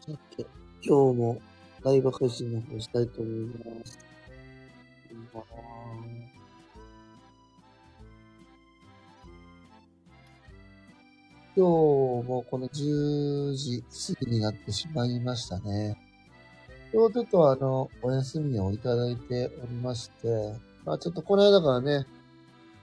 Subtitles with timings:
[0.00, 0.46] さて、
[0.82, 1.40] 今日も
[1.82, 3.98] ライブ配信の方したいと思います。
[5.08, 5.46] こんばんは
[11.56, 11.60] 今日
[12.28, 13.82] もこの10時
[14.14, 16.00] 過ぎになってしまいましたね。
[16.92, 20.54] 今日ちょっとあの、お休みをいただいておりまして、
[20.84, 22.06] まあちょっとこの間からね、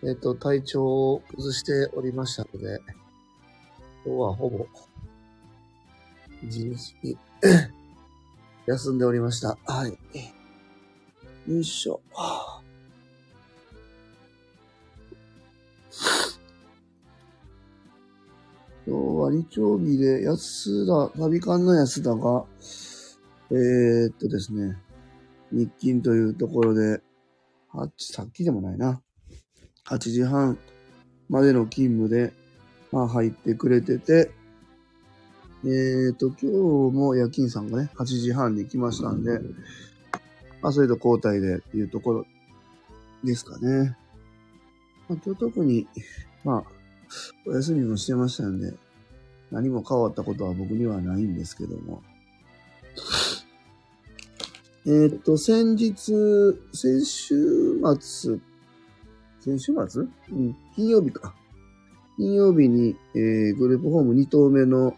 [0.03, 2.81] えっ、と、体調を崩しておりましたので、
[4.05, 4.67] 今日はほぼ、
[6.47, 7.17] 一日
[8.67, 9.57] 休んでおりました。
[9.65, 9.97] はい。
[11.51, 12.01] よいしょ。
[18.85, 22.45] 今日は日曜日で安田、ナビカンの安田が、
[23.49, 24.77] えー、っとですね、
[25.51, 27.01] 日勤というところで、
[27.97, 29.01] さっきでもないな。
[29.85, 30.59] 8時半
[31.27, 32.33] までの勤務で、
[32.91, 34.31] まあ入ってくれてて、
[35.67, 36.51] えーと、今
[36.91, 39.39] 日も夜勤さんがね、8時半に来ましたんで、
[40.61, 42.25] まあそれと交代でっていうところ
[43.23, 43.97] ですかね。
[45.09, 45.87] まあ今日特に、
[46.43, 46.63] まあ、
[47.47, 48.75] お休みもしてましたんで、
[49.49, 52.03] 何も変わったことは僕にはないんですけども。
[54.85, 56.13] えーっと、先日、
[56.73, 58.37] 先週末、
[59.39, 60.03] 先週末？
[60.31, 61.33] うん、金曜日か。
[62.17, 64.95] 金曜日に、えー、グループホーム2棟目の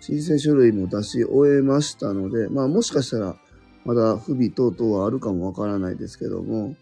[0.00, 3.36] 申請書類も出し終えましたので、まあもしかしたら
[3.84, 6.74] まだ不備等々はあるかもわからないですけども、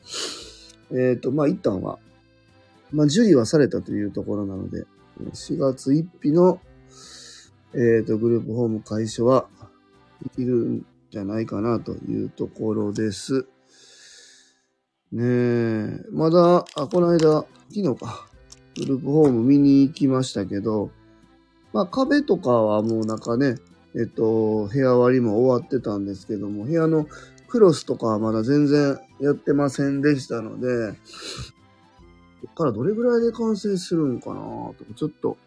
[0.91, 1.98] えっ、と、まあ一旦は、
[2.92, 4.84] まあ受理はされたというところなので、
[5.20, 6.61] 4月1日の、
[7.74, 9.46] えっ、と、グループホーム開所は
[10.22, 13.46] できるんじゃないかなというところです。
[15.12, 18.28] ねえ、まだ、あ、この間、昨日か、
[18.77, 20.91] グループホーム見に行きましたけど、
[21.78, 23.54] まあ壁とかはもうなんかね、
[23.94, 27.06] えっと、部屋割りも終わってたんですけども、部屋の
[27.46, 30.98] クロスとかはまだ全然やってませんでしたので、
[32.42, 34.40] こっからどれぐらいで完成するんかな
[34.77, 35.38] とか、ちょっと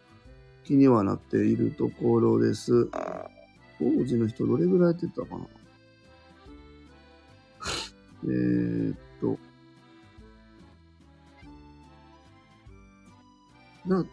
[0.64, 2.88] 気にはなっているところです。
[3.78, 5.44] 当時の人どれぐらいやってたかな
[8.24, 9.38] えーっと、
[13.84, 14.06] な、3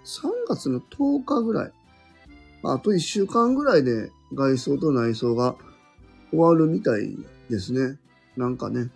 [0.50, 1.72] 月の10日ぐらい。
[2.64, 5.56] あと1週間ぐらいで外装と内装が
[6.31, 7.18] 終わるみたい
[7.50, 7.97] ですね。
[8.38, 8.90] なんかね。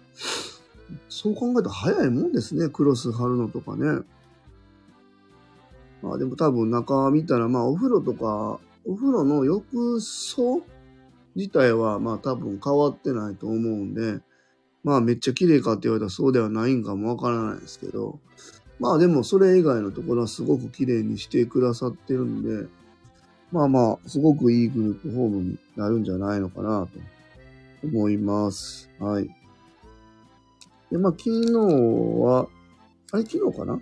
[1.09, 2.69] そう考えたら早いもんですね。
[2.69, 4.01] クロス貼るのとかね。
[6.01, 10.62] まあでも多分中見たら、まあお風呂とか、お風呂の浴槽
[11.35, 14.19] 自体はまあ多分変わってないと思うんで、
[14.84, 18.19] まあめっちゃ綺麗かって言われたらそうではないんかもわからないですけど、
[18.80, 22.68] まあでもそれ以外のところはすごく綺麗にしてくださってるんで、
[23.53, 27.00] まあまあ、すごくいいグループホームになるんじゃないのかなと
[27.88, 28.90] 思います。
[29.00, 29.30] はい。
[30.91, 32.47] で、まあ昨日は、
[33.12, 33.80] あれ昨日かな？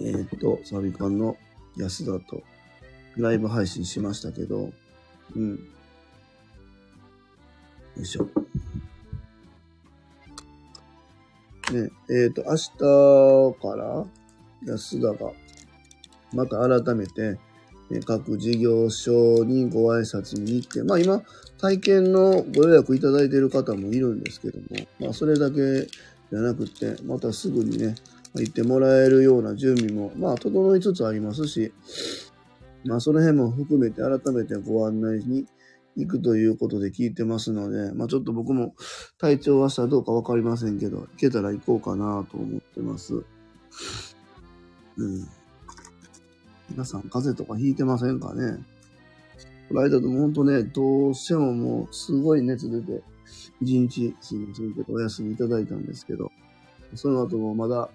[0.00, 1.36] えーっと、サビカンの
[1.76, 2.42] 安田と
[3.16, 4.72] ライブ配信しましたけど、
[5.36, 5.50] うん。
[5.54, 5.58] よ
[8.02, 8.24] いしょ。
[11.72, 14.04] ね、えーっと、明日から
[14.66, 15.32] 安田が
[16.32, 17.38] また改めて、
[18.04, 21.22] 各事業所にご挨拶に行って、まあ今、
[21.58, 24.66] 体験のご予約いただいている方もいるんですけども、
[25.00, 27.94] まあそれだけじゃなくて、またすぐにね、
[28.34, 31.72] 行ってもらえるような準備も、まあ整いつつありますし、
[32.84, 35.46] まあその辺も含めて改めてご案内に
[35.96, 38.74] 行くということで聞いてますので、まあちょっと僕も
[39.18, 43.24] 体調は明日どうかわかりませんけど、行けたら行こうかなと思ってます。
[44.96, 45.26] うん。
[46.70, 48.58] 皆さん風邪とかひいてませんかね？
[49.68, 53.02] この間とも本当ね、どうしてももうすごい熱出て、
[53.60, 56.32] 一日すいませんけどお休みいただいたんですけど、
[56.94, 57.90] その後もまだ、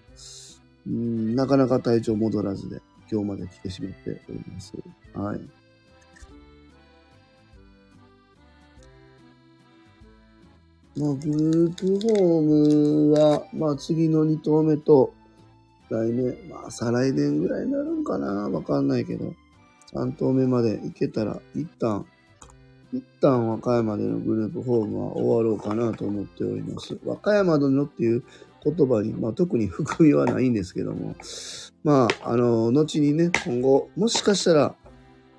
[0.87, 2.81] うん、なかなか体調戻らずで、
[3.11, 4.73] 今日まで来てしまっております。
[5.13, 5.41] はい。
[10.95, 12.41] まあ、グループホー
[13.09, 15.11] ムは、まあ次の2棟目と、
[15.93, 18.49] 来年、まあ再来年ぐらいになるんかな。
[18.49, 19.33] わかんないけど、
[19.93, 22.05] 3棟目まで行けたら、一旦、
[22.91, 26.97] 一旦和歌山でのグループホームは終わろうかなと思っております。
[27.05, 28.23] 和歌山でのっていう
[28.63, 31.15] 言葉に、まあ特に含みはないんですけども、
[31.83, 34.75] まあ、あの、後にね、今後、もしかしたら、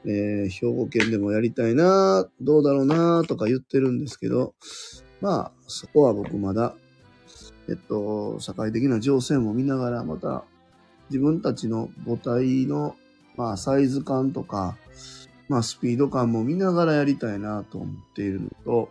[0.04, 4.54] えー兵庫県でもやりたいな、どうだろうな、とか言ってるんですけど、
[5.20, 6.74] まあ、そこは僕まだ、
[7.68, 10.44] えっと、社会的な情勢も見ながら、また、
[11.10, 12.96] 自分たちの母体の、
[13.36, 14.76] まあ、サイズ感とか、
[15.48, 18.88] まあ、スピード感も見ながらやりたいなと思っているのと、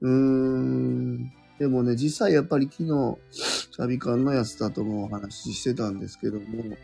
[0.00, 6.76] うーん、でもね、実際やっぱり昨日、シャビカンのやつだともお話ししてたんですけども、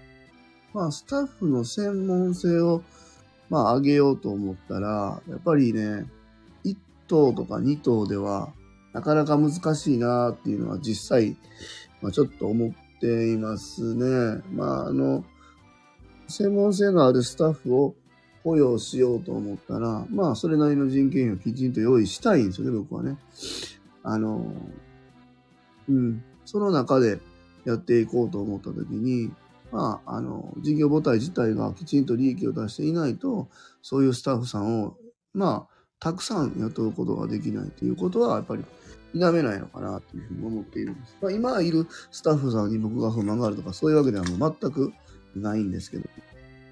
[0.73, 2.83] まあ、スタッフの専門性を、
[3.51, 6.07] まあ、上げようと思ったら、やっぱりね、
[6.65, 6.77] 1
[7.07, 8.53] 頭とか2頭では、
[8.93, 11.37] なかなか難しいなっていうのは実際、
[12.01, 14.43] まあ、ちょっと思っていますね。
[14.53, 15.25] まあ、あの、
[16.29, 17.95] 専門性のあるスタッフを
[18.45, 23.17] 雇用しようと思ったら、まあ、それなりの人件費をきちんと用意したいんですよね、僕はね。
[24.03, 24.53] あの、
[25.89, 27.21] うん、その中で
[27.65, 29.33] やっていこうと思ったときに、
[29.71, 33.49] まあ、あの、事業母体自体がきちんと利益を出していないと、
[33.81, 34.97] そういうスタッフさんを、
[35.33, 38.65] まあ、たくさん雇うことができないということは、やっぱり
[39.13, 41.17] 否めないのかなというふうに思っているんです。
[41.21, 44.93] まあ、今いるスタッフさんに僕が不満があるとか、そういうわけではもう全く
[45.37, 46.09] ないんですけど、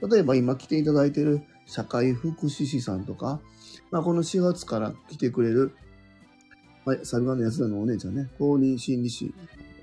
[0.09, 3.41] 例えば今来ていただいている社会福祉士さんとか、
[3.91, 5.73] まあ、この4月から来てくれる、
[6.85, 9.35] はい、サルガの安田のお姉ちゃんね、公認心理師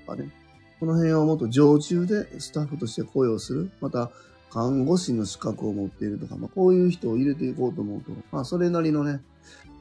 [0.06, 0.32] とかね、
[0.80, 4.10] この辺をもっと常駐でスタッフとして雇用する、また
[4.50, 9.20] 看護師の資格を持っているとか、まあ、こういう人を入れていこうと思うと、まあ、それなりのね、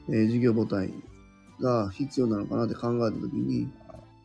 [0.10, 0.94] えー、事業母体
[1.62, 3.70] が必要なのかなって考えたときに、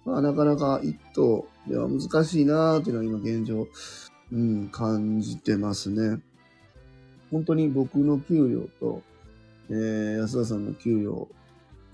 [0.05, 3.69] まあ、なかなか一等では難しいなーっていうのは今現状、
[4.32, 6.20] うん、感じてますね。
[7.31, 9.02] 本当に僕の給料と、
[9.70, 11.29] えー、安田さんの給料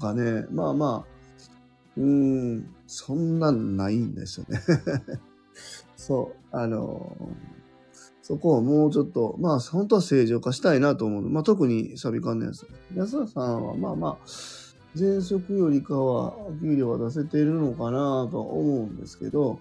[0.00, 1.18] がね、まあまあ、
[1.96, 4.60] うん、そんなんないんですよね
[5.96, 7.16] そう、あの
[8.22, 11.30] そこをもうちょっと、まあ、本当は正常化したいなと思う。
[11.30, 12.66] まあ、特にサビ関連です。
[12.94, 14.18] 安田さんは、まあまあ、
[14.98, 19.60] 前職よりかは給料は出せているのかなとは思うんですけど、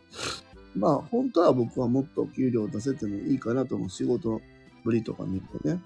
[0.75, 3.89] まあ、本当は僕はもっと給料出せてもいいかなと思う。
[3.89, 4.42] 仕事
[4.84, 5.81] ぶりとか見るとね。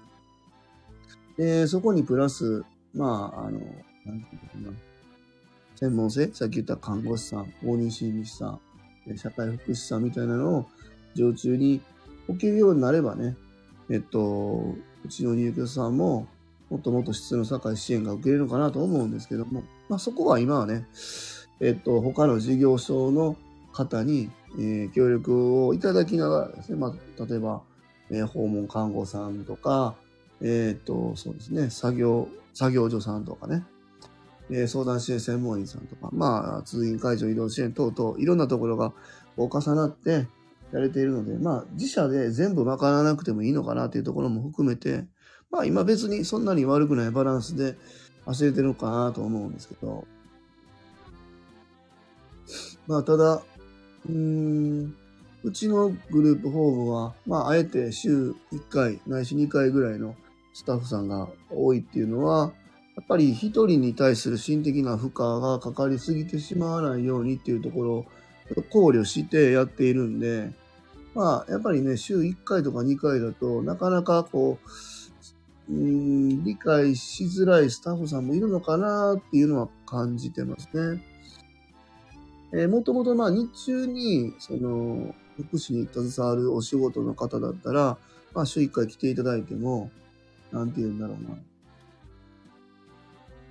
[1.36, 2.64] で、そこにプラス、
[2.94, 3.60] まあ、あの、
[4.04, 4.78] なんていうのかな。
[5.76, 8.58] 専門性、さっき言った看護師さん、公認心理師さ
[9.08, 10.66] ん、社会福祉士さんみたいなのを
[11.14, 11.80] 常駐に
[12.28, 13.36] 置けるようになればね、
[13.90, 16.28] えっと、うちの入居者さんも、
[16.72, 20.86] もっともっと質の高い支援が受けれるのかなと思うんですけども、まあそこは今はね、
[21.60, 23.36] えっと、他の事業所の
[23.74, 27.60] 方に、えー、協力をいただきながらですね、まあ、例えば、
[28.10, 29.96] えー、訪問看護さんとか、
[30.40, 33.64] えっ、と、そうですね、作業、作業所さんとかね、
[34.50, 38.94] え、相談支援専門員さんとか、まあ、通院会場移動支援等々、いろんなところが
[39.36, 40.26] 重なって
[40.72, 45.04] やれているので、まあ、自社で全部賄わなくてもいいのかなというところも含めて、
[45.52, 47.76] まあ、今別にそんなに悪くないバランスで
[48.24, 50.06] 走れてるのかなと思うんですけど、
[52.86, 53.42] まあ、ただ、
[54.08, 54.94] うーん、
[55.44, 60.16] うちのグループホームは、まあ、あえて週1回、ないし2回ぐらいの
[60.54, 62.52] スタッフさんが多いっていうのは、
[62.96, 67.94] やっぱり一人に対する心的な負荷がかかりすぎてしまわないようにっていうところ
[68.56, 70.50] を考慮してやっているんで、
[71.14, 74.68] まあ、やっぱりね、週1回とか2回だとなかなかこう、
[75.72, 81.02] 理解しづらいスタッフさんもいるのかなっていうのは感じてますね。
[82.52, 87.96] えー、もともとまあ日中に、その、福祉に携わるお仕事の方だったら、
[88.34, 89.90] まあ、週1回来ていただいても、
[90.52, 91.38] なんて言うんだろうな。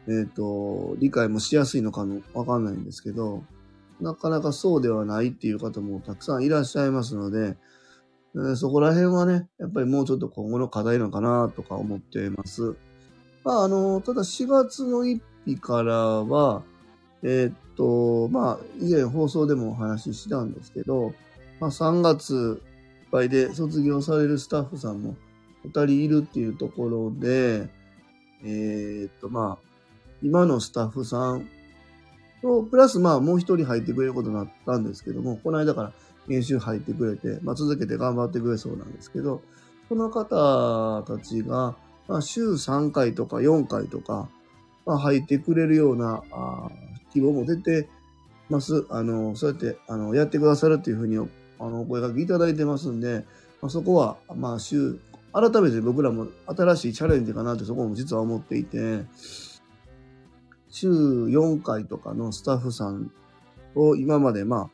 [0.07, 3.43] えっ、ー、と、理解もしやすいのかもわかんないんですけど、
[3.99, 7.57] なかなかそうではないっていう方もたくさんいらっしゃいますので、
[8.55, 12.75] そこら辺はね、やっぱりもうちょっと今後の課題なのかなとか思っています。
[13.43, 16.63] まあ、あの、ただ4月の1日からは、
[17.23, 21.13] えっ、と、まあ、以前放送でもお話ししたんですけど、
[21.59, 22.61] まあ、3月
[23.03, 25.15] いっぱいで卒業されるスタッフさんも
[25.65, 27.69] 2人いるっていうところで、
[28.43, 29.71] えー、っと、まあ、
[30.23, 31.47] 今のスタッフさん
[32.41, 35.93] と、プラスまあもう一人入ってくれることになったんですけども、この間から
[36.27, 39.41] 研修入ってくれて、まあ続けて頑張ってくれそうなんですけど、
[39.89, 41.75] その方たちが、
[42.07, 44.29] まあ週3回とか4回とか、
[44.85, 46.69] まあ入ってくれるような、あ
[47.11, 47.89] 希望も出て
[48.49, 48.85] ます。
[48.89, 51.17] あの、そうやって、あの、やってくださるっていうふうに
[51.61, 53.25] あの、お声掛けいただいてますんで、
[53.61, 54.99] まあ、そこは、まあ、週、
[55.31, 59.05] 改めて僕らも新しいチャレンジかなってそこも実は思っていて、
[60.69, 63.11] 週4回とかのスタッフさん
[63.75, 64.69] を今までまあ、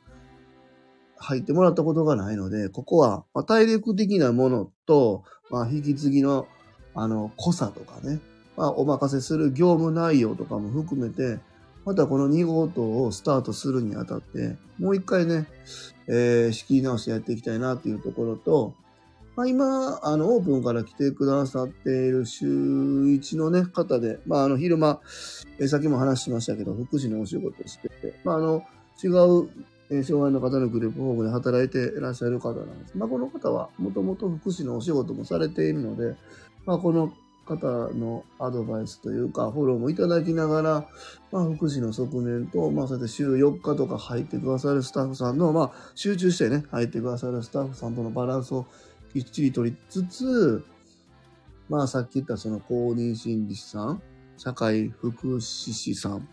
[1.19, 6.47] 入ってもらったことがないので、ここは、まあ、体力的なものと、まあ、引き継ぎの、
[6.95, 8.19] あの、濃さとかね、
[8.55, 11.39] まあ、お任せする業務内容とかも含めて、
[11.86, 15.47] またこの2号棟をスタートするにあたって、もう一回ね、
[16.07, 18.74] えー、仕切り直してやっていきたいなっていうところと、
[19.38, 25.00] まあ、今、あの、オープンから来てくださっている週1のね、方で、まあ、あの、昼間、
[25.59, 28.63] えさっきも話しましたけど、福祉のお仕事をしてて、まあ、あの、
[29.03, 29.47] 違う、
[29.89, 32.98] え障害の方のグループホームで働いていらっしゃる方なんです。
[32.98, 36.15] まあ、この方は、もともと福祉のお仕事もされているので、
[36.65, 37.13] まあ、この
[37.46, 40.88] 方のアドバイスというか、フォローもいただきながら、
[41.32, 48.65] まあ、福祉の側面と、まあ、そうやって週4日とか入ってくださるスタッフさんの、まあ、集中してね、入ってくださるスタッフさんとのバランスを
[49.13, 50.65] きっちり取りつつ、
[51.70, 54.01] まあさっき言ったその公認心理師さん、
[54.38, 56.27] 社会福祉士さん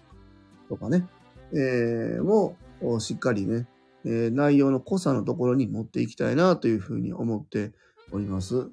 [0.69, 1.07] とかね、
[1.53, 2.57] えー、も
[3.01, 3.67] しっかりね、
[4.05, 7.73] えー、内容の濃さのところに持っていきたいなというふうに思って
[8.13, 8.69] おります。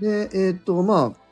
[0.00, 1.22] で、えっ、と、まあ、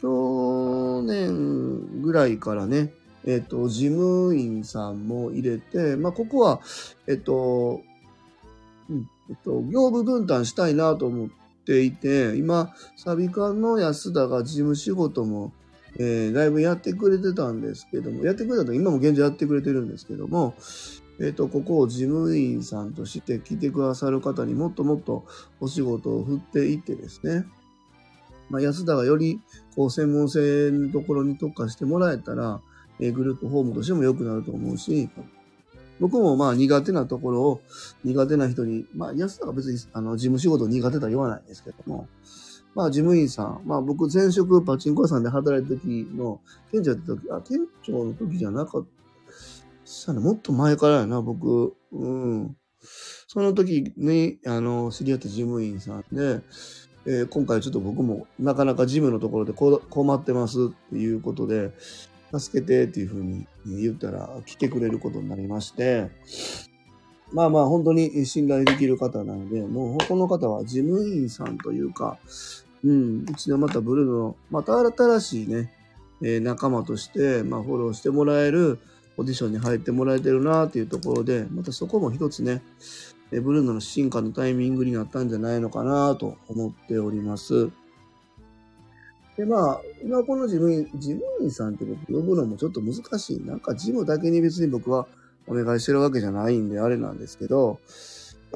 [0.00, 2.92] 去年ぐらいからね、
[3.24, 6.60] えっ、と、事務員さんも入れて、まあ、ここは、
[7.06, 7.80] えっ、と、
[8.88, 11.28] うん、えっと、業務分担したいなと思っ
[11.64, 15.52] ていて、今、サビ館の安田が事務仕事も、
[15.98, 20.54] えー、だいぶやってくれてたんですけども、やってくれたと今も現状やってくれてるんですけども、
[21.20, 25.26] えっ、と、ここを事務員さんとして来てくださる方にもっともっと
[25.60, 27.44] お仕事を振っていってですね、
[28.50, 29.40] まあ、安田がより、
[29.74, 32.60] こう、専門性のところに特化してもらえたら、
[33.00, 35.10] えー、グループホームとしても良くなると思うし、
[36.00, 37.60] 僕もまあ苦手なところを
[38.04, 42.08] 苦手な人に、まあ安田が別にあの事務仕事苦手とは言わないんですけども、
[42.78, 48.86] まあ事務員さん、まあ僕前職パチンコ屋さんで働いた時の店長やった時、あ、店長の時じゃなかっ
[50.06, 50.12] た。
[50.12, 51.74] もっと前からやな、僕。
[51.90, 52.56] うん。
[53.26, 56.40] その時に、あの、知り合った事務員さんで、
[57.04, 61.72] えー、今回ちょっと僕もなかなか事務のところで困ってますっていうことで、
[62.32, 66.10] 助けてっていうふうに言ったら来てくれることになりまして、
[67.32, 72.18] まあまあ本当に信頼できる方なので、もうこの方は事務員さんというか、
[72.84, 75.72] うん、うちのまたブルーの、また新しいね、
[76.22, 78.78] えー、仲間として、まあフォローしてもらえる
[79.16, 82.62] オーディションに入ってもらえてるなっていうところで、またそこも一つね、
[83.32, 87.70] えブルーノの進化のタイミングになったんじゃないのかなと思っております。
[89.36, 93.40] で、まあ、今この事務員、事務員さんって僕呼ぶのもちょっと難しい。
[93.44, 95.06] なんか事務だけに別に僕は
[95.46, 97.80] お願いしてるわけじゃないんであれなんですけど、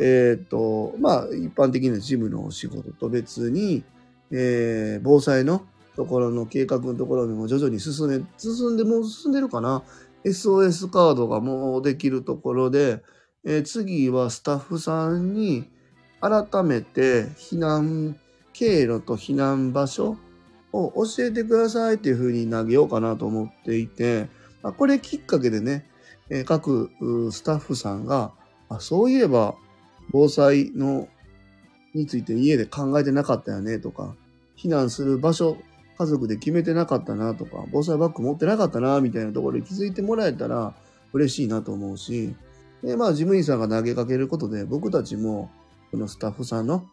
[0.00, 3.84] えっ、と、まあ、一般的な事務のお仕事と別に、
[4.32, 9.82] えー、防災のところの計画のところにも徐々に進め、進んで、もう進んでるかな
[10.24, 13.02] ?SOS カードがもうできるところで、
[13.44, 15.70] えー、次はスタッフさんに
[16.20, 18.16] 改めて避難
[18.52, 20.16] 経路と避難場所
[20.72, 24.28] を教えてくださいっていうふうに投げようかなと思っていて、
[24.62, 25.86] まあ、これきっかけでね、
[26.30, 26.90] えー、各
[27.32, 28.32] スタッフさんが、
[28.68, 29.54] あそういえば
[30.12, 31.08] 防災の
[31.94, 34.14] について家で考えてなかったよねとか、
[34.62, 35.56] 避難する場所、
[35.98, 40.74] 家族で決めてなかったなとか、防災バッグ持ってなかったなみたいなところで気づいてもらえたら
[41.12, 42.34] 嬉しいなと思うし、
[42.82, 45.50] で、まあ事務員さんが投げかけることで僕たちも
[45.90, 46.84] このスタッフさんの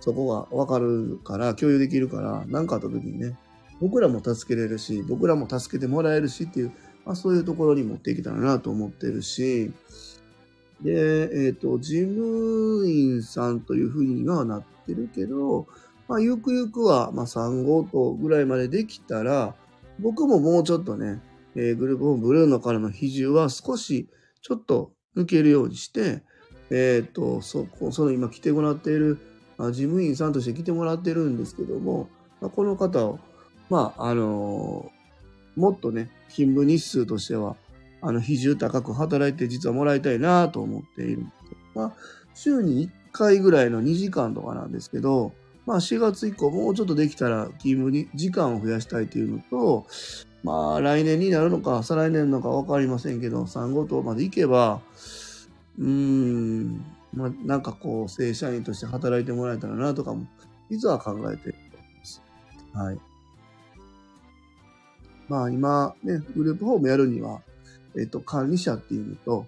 [0.00, 3.36] そこがわかるから、共有できるから、何かあった時にね、
[3.80, 6.72] 僕らも助けれるし、僕らも助けてもらえるしっていう、
[7.04, 9.72] まあそういうところに持っていけたらなと思ってるし、
[10.82, 15.68] で、えっ、ー、と、事務員さんというふうにはなってるけど、
[16.12, 19.54] まあゆくゆくは、まあ3号棟ぐらいまでできたら、
[19.98, 21.22] 僕ももうちょっとね、
[21.56, 24.10] えー、グループホームブルーノからの比重は少し
[24.42, 26.22] ちょっと抜けるようにして、
[26.68, 29.20] えっ、ー、と、そ、その今来てもらっている
[29.56, 32.10] あ事務員さんとして来てもらってるんですけども、
[32.42, 33.18] まあ、この方を、
[33.70, 37.56] まあ、あのー、もっとね、勤務日数としては、
[38.02, 41.24] あの、比重高く働いて実はもらいたいなと思っている。
[41.74, 41.92] まあ、
[42.34, 45.32] 週に1回ぐらいの2時間とかなんですけど、
[45.66, 49.86] まあ、4月以降もうちょっとできたら勤務に時間を増やしたいというのと、
[50.42, 54.80] まあ、来年になるのか、再来年のか分かりませんけど、3号棟まで行けば、
[55.78, 60.26] うーん、まあ、なんかこう、正社員として働いてもらえたらなとかも、
[60.70, 62.22] 実は考えています。
[62.74, 62.98] はい。
[65.28, 67.40] まあ今ね、グループホームやるには、
[67.96, 69.46] えっと、管理者っていうのと、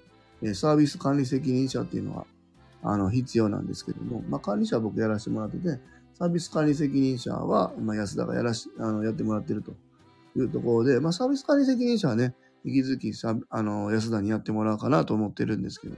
[0.55, 2.27] サービス管理責任者っていうのは、
[2.83, 5.81] あの、必要なんですけども、まあ管理者は僕やらせてもらってて、
[6.19, 9.73] サービス管理責任者は、まあ安田がやらし、あの、やってもらってると
[10.37, 15.97] いうところで、まあサービス管理責任者はね、引き続きさ、あの、安田にやってもらおうかなと思ってるんですけど、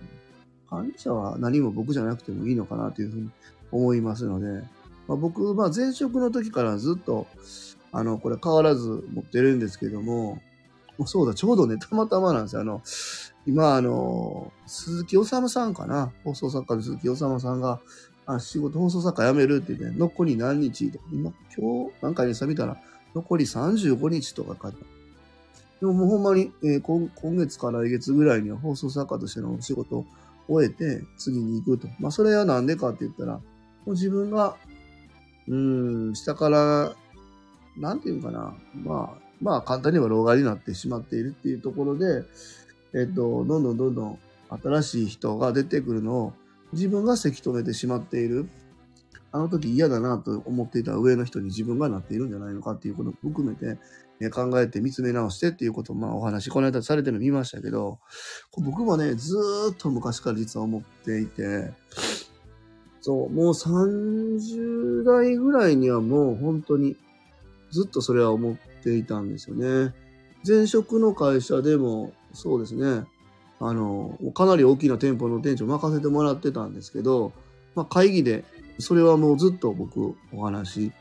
[0.69, 3.31] 管理者は何も僕じゃなくてもいいのかなというふうに
[3.71, 4.65] 思いますので、
[5.07, 7.27] まあ、僕、まあ、前職の時からずっと、
[7.93, 10.41] あの、これ変わらず持ってるんですけども、
[11.05, 12.63] そうだ、ちょうどね、たまたまなんですよ。
[12.63, 12.83] あの、
[13.47, 17.81] 今、あの、鈴木治さんかな、放送作家の鈴木治さんが、
[18.27, 22.77] あ、仕事放送作家辞めるって言って、残り何日と今、今日、なんかにさ見たら、
[23.15, 24.79] 残り35日とか書いて。
[25.81, 30.07] でももうほんまに、えー今今月から来月ぐらいには放送作家としての仕事を
[30.49, 31.89] 終えて、次に行くと。
[31.99, 33.41] まあ、それはなんでかって言ったら、も
[33.87, 34.57] う自分が、
[35.49, 36.95] うーん、下から、
[37.77, 38.55] なんていうかな。
[38.75, 42.25] まあ、まあ、簡単には老害になってしまっているっていうところで、
[42.95, 44.19] えっと、どんどんどんどん
[44.63, 46.33] 新しい人が出てくるのを
[46.77, 48.49] 自分がせき止めてしまっている。
[49.33, 53.79] あの時嫌だなと思っていた上の人に自分がなっているんじゃないのかっていうことも含めて、
[54.21, 57.99] え考えて見つめ直してっていうことをまあお話、この間されてるの見ましたけど、
[58.57, 61.73] 僕もね、ずーっと昔から実は思っていて、
[63.03, 66.97] そう、もう30代ぐらいにはもう本当に
[67.71, 69.95] ずっとそれは思っていたんですよね。
[70.47, 73.05] 前職の会社でもそうですね、
[73.61, 77.33] あの、かなり大きな店舗の店長任せてもらってたんですけど、
[77.75, 78.45] まあ会議で、
[78.79, 80.93] それはもうずっと僕お話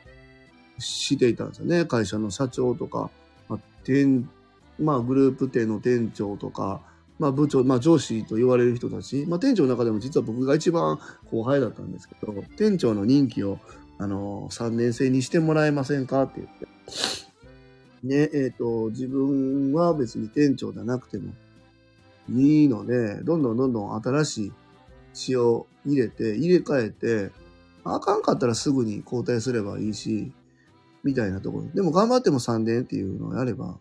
[0.77, 1.85] ししていたんですよね。
[1.85, 3.09] 会社の社長とか、
[3.49, 4.29] まあ、店、
[4.79, 6.81] まあグループ店の店長とか、
[7.19, 13.59] まあ部長、まあ上司と言われる人たち、まあ店長の中でも実は僕が一番後輩だったんですけど、店長の任期を、
[13.97, 16.67] あの、3年生にしてもらえませんかって言って。
[18.03, 21.33] ね、えっ、と、自分は別に店長じゃなくても
[22.29, 24.53] いいので、どんどんどんどん新しい
[25.13, 27.31] 血を入れて、入れ替えて、
[27.83, 30.31] あかんかったらすぐに交代すればいいし、
[31.03, 31.65] みたいなところ。
[31.73, 33.77] でも頑張っても3年っていうのをやれば、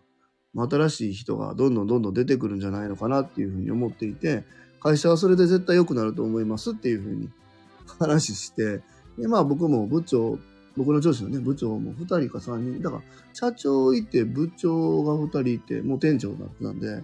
[0.55, 4.43] 新しい人がどんどんどんどん出てくるんじゃないのかなっていうふうに思っていて、
[4.79, 7.29] 会社はそれで絶対良くなると思いますっていうふうに
[7.99, 8.81] 話して、
[9.17, 10.37] で、まあ僕も部長、
[10.77, 17.03] 僕の上司のね、部長も2人か3人、だから社長いて部長が2人いて、もう店長だったんで、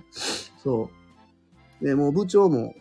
[0.63, 1.00] そう。
[1.81, 2.75] で、もう部長も、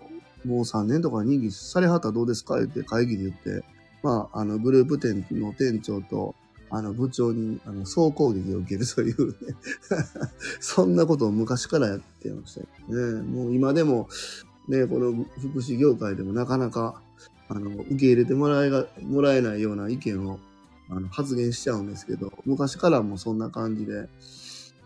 [0.45, 3.65] もう3年とか任期されはったらどうですかって会議で言って、
[4.03, 6.35] まあ、あの、グループ店の店長と、
[6.71, 9.35] あの、部長に、あの、総攻撃を受けるというね。
[10.61, 12.61] そんなことを昔からやってました
[12.95, 13.23] ね。
[13.23, 14.09] もう今でも、
[14.69, 17.03] ね、この福祉業界でもなかなか、
[17.49, 20.39] あの、受け入れてもらえが、もらえないような意見を、
[20.89, 24.09] あの、発言しちゃうんですけど、昔からもそんな感じで、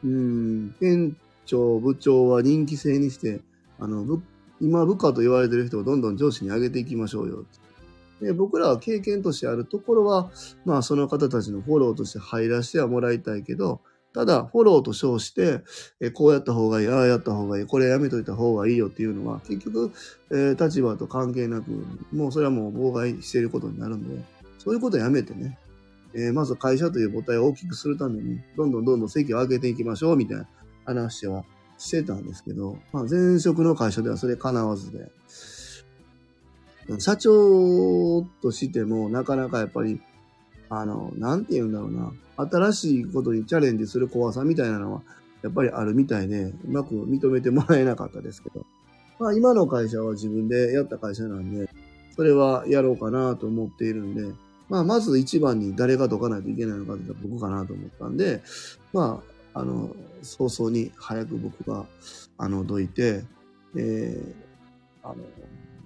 [0.03, 3.42] うん、店長、部長は人気制にして、
[3.79, 4.23] あの、
[4.61, 7.45] 今部下と言われてる人をどんどん上司に上げていきましょうよ。
[8.21, 10.31] で僕らは経験としてあるところは、
[10.65, 13.81] まあその方たちのフォローとして入らせてはもらいたいけど、
[14.15, 15.63] ただフォローと称して、
[16.01, 19.91] えこうやった方がいい、ああやった方がいい、これやめといた方がいいよっていうのは、結局、
[20.31, 21.71] えー立場と関係なく、
[22.13, 24.25] もうそれはもう妨害していることになるんで、
[24.59, 25.59] そういうことやめてね、
[26.15, 30.49] えーまず会社という母体を大きくするために、どんどんどんどん席を上げていきましょう、みたいな
[30.85, 31.45] 話は
[31.85, 35.11] してたんですけど、まあ、前職の会社ではそれ叶わずで、
[36.99, 40.01] 社長としてもなかなかやっぱり、
[40.70, 42.12] あの、なんて言うんだろうな、
[42.51, 45.03] 新しいことにチャレンジする怖さみたいなのは、
[45.42, 48.64] やっぱりあるみたいで、うまく認めてもらえなかったですけど、
[49.18, 51.68] まあ今の会社は自分でやった会社なんで、
[52.16, 54.35] それはやろうかなと思っているんで、
[54.70, 58.42] まあまず一番に誰が解かないといけないのかって僕かなと思ったんで、
[58.94, 59.23] ま
[59.55, 59.94] あ、あの、
[60.25, 61.87] 早々に早く僕が、
[62.39, 63.25] あの、どいて、
[63.77, 65.17] えー、あの、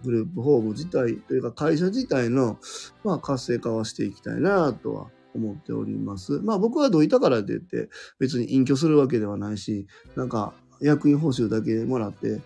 [0.04, 2.58] グループホーム自体というか会社自体の、
[3.04, 6.40] まあ、活性化はしていきたいなとは思っております。
[6.40, 12.40] まあ僕はどいたからといって別に隠居するわけではないし、なんか役員報酬だけもらって、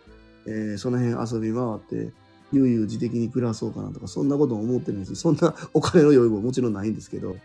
[0.46, 2.12] えーその辺遊び回って、
[2.52, 7.36] 悠々自適に暮らそうかなとか、そんなことも思ってないし、そんなお金の余裕ももちろんないんですけど、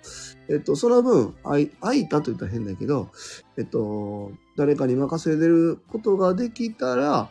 [0.50, 3.10] えっと、その分、空いたと言ったら変だけど、
[3.58, 7.30] えっと、誰かに任せれることができたら、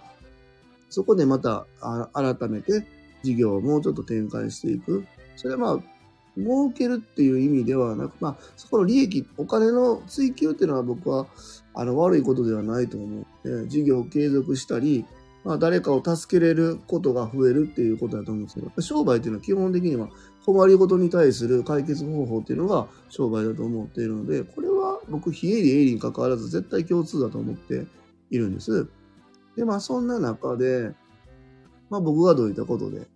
[0.89, 1.67] そこでまた
[2.13, 2.87] 改めて
[3.23, 5.07] 事業をもうちょっと展開していく。
[5.37, 5.97] それはまあ、
[6.37, 11.27] 儲けるっていう意味ではなく、まあ、そこの利益、お金の追求っていうのは僕は、
[11.75, 15.05] あの、悪いことではないと思う、事業を継続したり、
[15.47, 20.09] まあ、誰かを助けれることが増えるっていうことだと思うんですけど、商売っていうのは基本的には
[20.45, 27.87] 困りごとに対する解決方法っていうのが商売だと思っているので、これは僕、非営利営利に関わらず絶対共通だと思って
[28.33, 28.89] いるんです。
[29.57, 30.91] で、まあそんな中で、
[31.91, 33.07] まあ僕がどういったことで、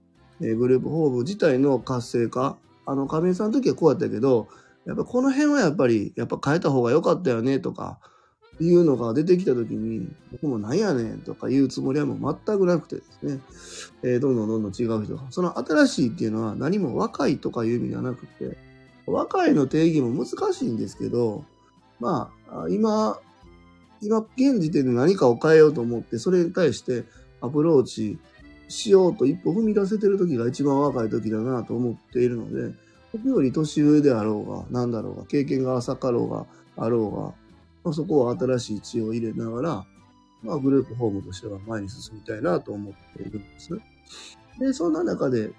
[0.41, 4.47] えグループホーム自体の活性化、あの、亀井さんの時はこうやったけど、
[4.87, 7.99] やっぱこの辺はやっぱり、やっぱ変えた方が良かったよねとか、
[8.61, 13.41] いうのが出てきた時に、僕もなんやねんとか言うつもりはもう全くなくてですね、
[14.03, 15.23] えーどんどんどんどん違う人が。
[15.31, 18.59] その新しいっていうのは何も若いとかいう意味ではなくて、
[19.07, 21.45] 若いの定義も難しいんですけど、
[21.99, 23.19] まあ、今、
[24.03, 27.05] 今、現時点で何かを変えようと思って、それに対して
[27.41, 28.19] アプローチ
[28.69, 32.75] しようと一歩踏み出せてる時が一番若い時だなと思っているので、
[33.13, 36.47] 僕より年上であろうが、なんだろうが、経験が浅かろうが、
[36.77, 37.33] あろうが、
[37.85, 39.87] まあ、そこは新しい血を入れながら、
[40.43, 43.81] まあ、グループホームとしては前に進みたいなと思っているんですね。
[44.59, 45.51] で、そんな中で、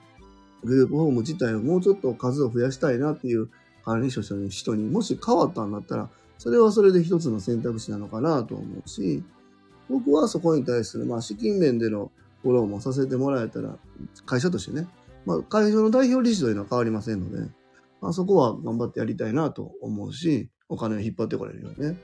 [0.64, 3.50] グループホーム自体をもうちょっと数を増やしたいなっていう
[3.84, 9.24] 管理者の人にもし変わったんだったら、それはそれで一つの選択肢なのかなと思うし、
[9.90, 13.78] 僕はそこに対する、まあ、資金面でのフォローもさせてもらえたら、
[14.26, 14.88] 会社としてね、
[15.26, 17.50] まあ、会社の代表理事というのは変わりませんので、
[18.02, 21.98] まあ、そこは頑張ってやりたいなと思うし、お金を引っ張ってこれるよね。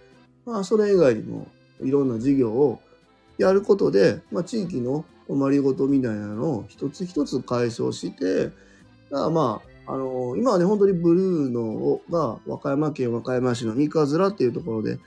[0.47, 1.45] まあ、それ以外にも、
[1.81, 2.79] いろんな事業を
[3.37, 8.53] やることで、まあ、地域の困りごとみたいなのを一つ一つ解消して、だか
[9.25, 14.99] らまあ、あのー、今はね、本当にブルーのが和歌山県和歌山市の三日面っていうところで、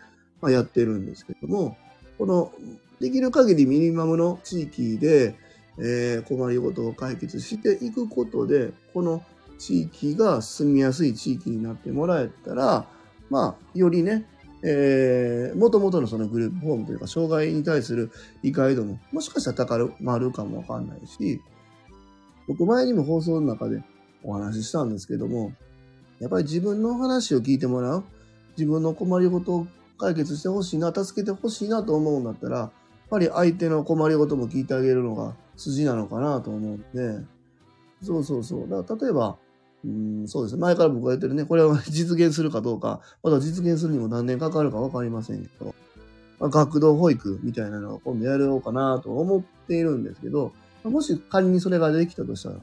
[0.42, 1.79] まあ、やってるんですけども、
[2.18, 2.53] この、
[3.00, 5.35] できる限りミニマムの地域で、
[5.79, 9.22] えー、困りごとを解決していくことで、この
[9.59, 12.85] 地域が住みやすい地域になってもらえたら、
[13.31, 14.26] まあ、よりね、
[14.62, 18.11] えー、もともとのそのグループホームというか、障害に対する
[18.42, 21.40] 理解度も、もしかしたら高まるかもわかんないし、
[22.46, 23.83] 僕前にも放送の中で
[24.23, 25.53] お話ししたんですけども、
[26.18, 28.05] やっぱり自分の話を聞いてもらう、
[28.59, 29.66] 自分の困りごとを
[29.99, 32.70] 解決してほしいな、助けてほしいなと思うんだったら、やっ
[33.09, 37.25] ぱり相手の困りごとも聞いてあげるのが筋なのかなと思うんで、
[38.03, 38.68] そうそうそう。
[38.68, 39.38] だから例えば、
[39.85, 40.61] うん、そうですね。
[40.61, 45.75] 前から僕が言ってるね、これは 実現するかどうか、まだ実現するにも何年かかるかわかりませんけど、
[46.38, 50.53] まあ、学童保育みたいなのを今度やろうかなと思っているんですけど、
[50.85, 52.57] もし仮にそれができたとしたら、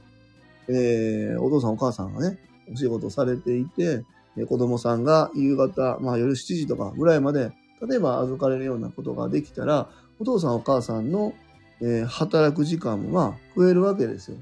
[0.70, 2.40] えー、お父さんお母さんがね、
[2.72, 4.04] お仕事されていて、
[4.48, 7.52] 子供さんが夕方、まあ夜7時とかぐらいまで、
[7.88, 11.34] 例えば預かれるようなことができたら、お父さんお母さんの、
[11.82, 14.38] えー、働く時間も増えるわけですよ。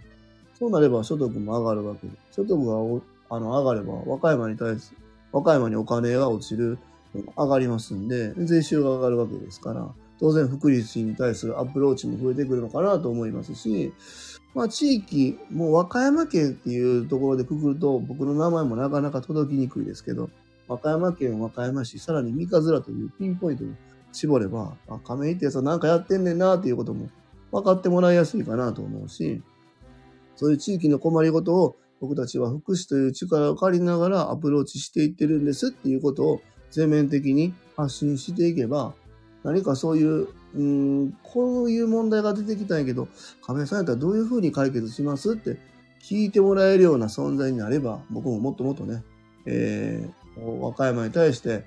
[0.57, 2.13] そうなれば所得も上がるわけで。
[2.31, 4.97] 所得がおあの上がれば、和歌山に対する、
[5.31, 6.77] 和歌山にお金が落ちる、
[7.37, 9.89] 上がりますんで、税収が上がるわけですから、
[10.19, 13.93] 当然福利に対するアプローチも増えてくるのかなと思いますし、
[14.53, 20.29] まあ地域、もう和歌山県っていうところでくくると、僕の名前もなかなか届きにくいですけど、
[20.67, 23.67] 和歌山県和歌山市、さらに三日面というピンポイントを
[24.13, 27.09] 絞れば、あ、亀井ってやつはなんかやってんねんなっていうことも
[27.51, 29.41] 分かってもらいやすいかなと思うし、
[30.35, 38.93] そういう地域の困りごとを僕たちは福祉という力を借りながらアプローチしていってるんですっていうことを全面的に発信していけば、
[39.43, 43.07] 何かそういう、うん、こういう問題が出てきたんやけど、
[43.45, 45.57] 亀井さんやったらどういうふうに解決しますって
[46.01, 49.03] 聞いてもらえるような存在になれば、僕ももっともっとね、
[49.45, 51.63] えー、和歌山に対して、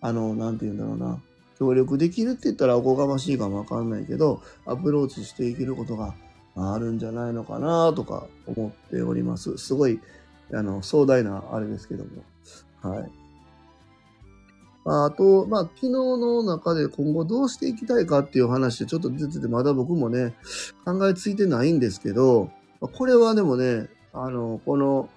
[0.00, 1.22] あの、なんて言うんだろうな、
[1.58, 6.14] 協力できるって言ったらおこがましいかもわかんないけど、アプローチしていけることが
[6.56, 9.56] あるんじゃないのかなとか思っております。
[9.58, 10.00] すごい、
[10.52, 12.10] あの、壮大なあれですけども。
[12.82, 13.10] はい。
[14.84, 20.34] あと、まあ、昨日の中で今後どうしていきたいかっていう話でちょっと出てて、まだ僕もね、
[20.84, 25.08] 考えついてないんですけど、これはでもね、あの、この、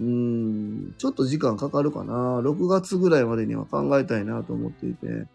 [0.00, 2.40] うん、ちょっと時間かかるかな。
[2.40, 5.26] 6月ぐらいまでには考えたいなと思っていて、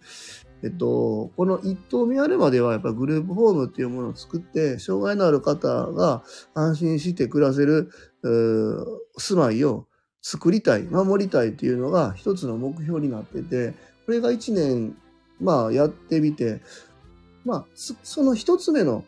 [0.64, 6.24] えっと、この一棟目あるまではやっぱグループホームっていうものを作って、障害のある方が
[6.54, 7.90] 安心して暮らせる、
[9.18, 9.88] 住まいを
[10.22, 13.74] 作りたい、守りたいっていうのが一つの目標になってて、
[14.06, 14.96] これが一年、
[15.42, 16.62] まあやってみて、
[17.44, 19.04] まあ、その一つ目の、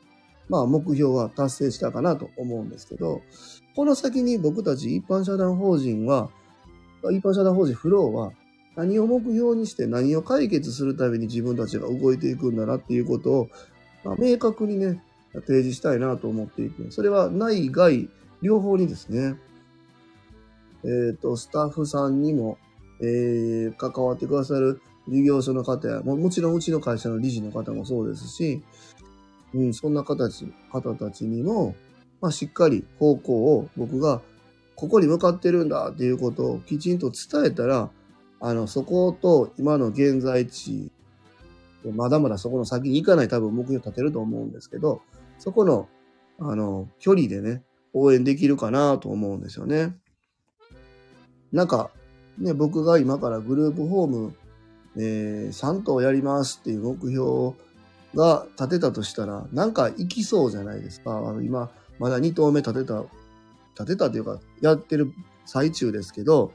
[0.49, 3.21] まあ目標は達成したかなと思うんですけど、
[3.77, 6.29] この先に僕たち一般社団法人は、
[7.11, 8.33] 一般社団法人フローは、
[8.75, 13.49] 何を目標にして何を解決するために自分たちが動いていくんだなっていうことを、
[14.03, 15.01] まあ、明確にね、
[15.33, 18.09] 提示したいなと思っていて、それは内外
[18.41, 19.37] 両方にですね、
[20.83, 22.57] えっ、ー、と、スタッフさんにも、
[23.01, 28.61] えー、関わってくださる事業所の方や、ももちろんうちの会社の理事の方もそうですし、
[29.53, 31.75] うん、そんな形、方たちにも、
[32.21, 34.21] まあ、しっかり方向を僕が
[34.75, 37.89] ここに向かってるんだっていうことをきちんと伝えたら、
[38.45, 40.91] あの、そこと今の現在地、
[41.83, 45.01] まだまだそこの先に行かない多分目標を立てると思うんですけど、
[45.39, 45.89] そこの、
[46.37, 49.95] あの、距離でね、応援できるかなと思うんですよね。
[51.51, 51.89] なんか、
[52.37, 54.35] ね、僕が今からグループホーム、
[54.95, 57.55] えー、3棟やりますっていう目標
[58.13, 61.17] が立てたとしたら、なんか行きそうじゃないですか。
[61.17, 63.05] あの今、まだ2棟目立てた、
[63.71, 65.11] 立てたというか、やってる
[65.47, 66.51] 最中ですけど、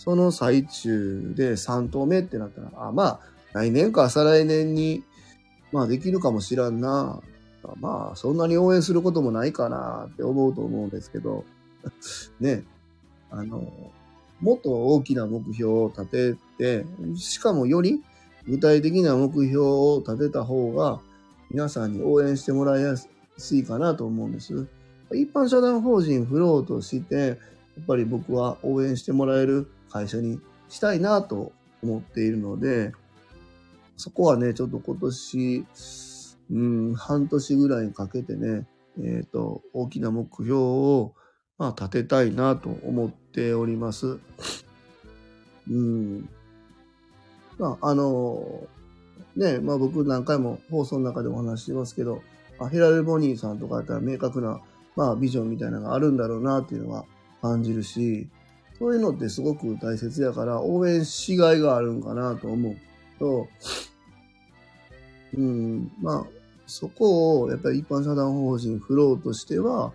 [0.00, 3.20] その最中で3投目ってなったら、あ、まあ、
[3.52, 5.04] 来年か再来年に、
[5.72, 7.20] まあできるかもしらんな。
[7.80, 11.44] まあ、そんなに応援することもないかなって思うと思うんですけど、
[12.40, 12.64] ね、
[13.30, 13.70] あの、
[14.40, 16.86] もっと大きな目標を立てて、
[17.16, 18.02] しかもより
[18.48, 20.98] 具体的な目標を立てた方が、
[21.50, 24.66] 皆さんに応援してもらいやすいかなと思うんです。
[25.12, 27.36] 一般社団法人フローとして、やっ
[27.86, 32.92] ぱり僕は応援してもらえる会社にしたいなと思っているので、
[33.96, 35.66] そこはね、ちょっと今年、
[36.50, 38.66] うん、半年ぐらいにかけてね、
[38.98, 41.14] えっ、と、大きな目標を、
[41.58, 44.18] まあ、立てたいなと思っております。
[45.68, 46.28] うん。
[47.58, 48.66] まあ、あの、
[49.36, 52.22] ね、まあ僕何回も放送の中でお話ししてますけど、
[52.58, 54.60] まあ、ヘラルボニーさんとかやったら明確な、
[54.96, 57.04] まあ、ビジョンみたいなのがあるんだろうなっていうのは
[57.42, 58.28] 感じるし、
[58.80, 62.76] そういうのってすごく大切やから、応援しがいがあるんかなと思う
[63.18, 63.46] と、
[65.36, 66.26] うん、まあ、
[66.66, 69.92] そこを、やっぱり一般社団法人フローとしては、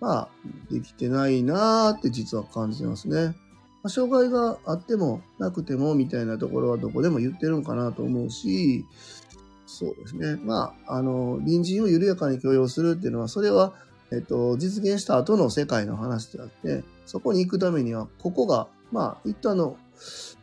[0.00, 0.28] まあ、
[0.70, 3.36] できてないなーって実は感じてますね。
[3.82, 8.86] まあ、障害があってもなくてもみたいなところはどこでも言ってるんかなと思うし、
[9.66, 10.36] そうですね。
[10.42, 13.74] まあ、あの、隣人を緩やかに許容するっていうのは、それは、
[14.10, 19.76] えっと、実現した後の世界の話であって、そこに行くためには、ここが、まあ、一旦の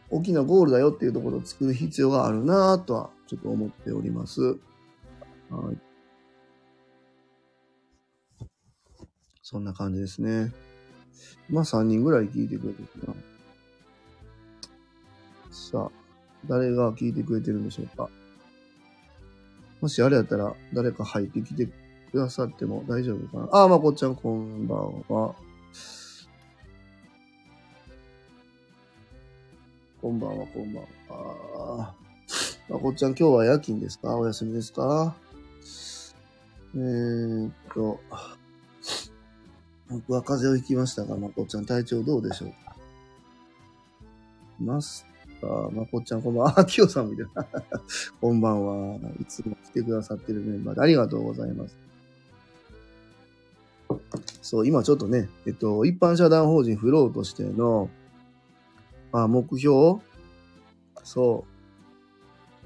[0.10, 4.42] 大きなゴールだよっていうところを作る必要があるなぁとは、ちょっと思っております。
[4.42, 4.56] は
[5.72, 5.78] い。
[9.42, 10.54] そんな感じですね。
[11.50, 13.16] まあ、3人ぐらい聞いてくれてるかな。
[15.52, 15.92] さあ、
[16.48, 18.10] 誰が聞いてくれてるんでしょうか。
[19.82, 21.68] もしあれやったら、誰か入ってきて
[22.12, 23.50] くださっても大丈夫かな。
[23.52, 25.36] ああ、まこちゃん、こんばんは。
[30.02, 30.84] こんばんは、こんばん
[31.14, 31.94] は。
[32.70, 34.16] まこっちゃん、今日は夜勤ですか？
[34.16, 35.14] お休みですか？
[36.74, 38.00] えーっと、
[39.90, 42.50] 僕は風邪をひきましたが、まこっちゃん、体調どうでしょう？
[42.52, 42.78] か
[44.58, 45.06] マス
[45.42, 46.60] ター、まこっちゃん、こんばんは。
[46.62, 47.46] あ、きよさんみたいな。
[48.22, 48.96] こんばんは。
[49.20, 51.76] いつも来てくださってるメンバーでありがとうございます。
[54.42, 57.90] そう、今ちょっとね、えっと、一般社団法人フローとしての、
[59.12, 60.00] まあ、目標？
[61.04, 62.66] そう。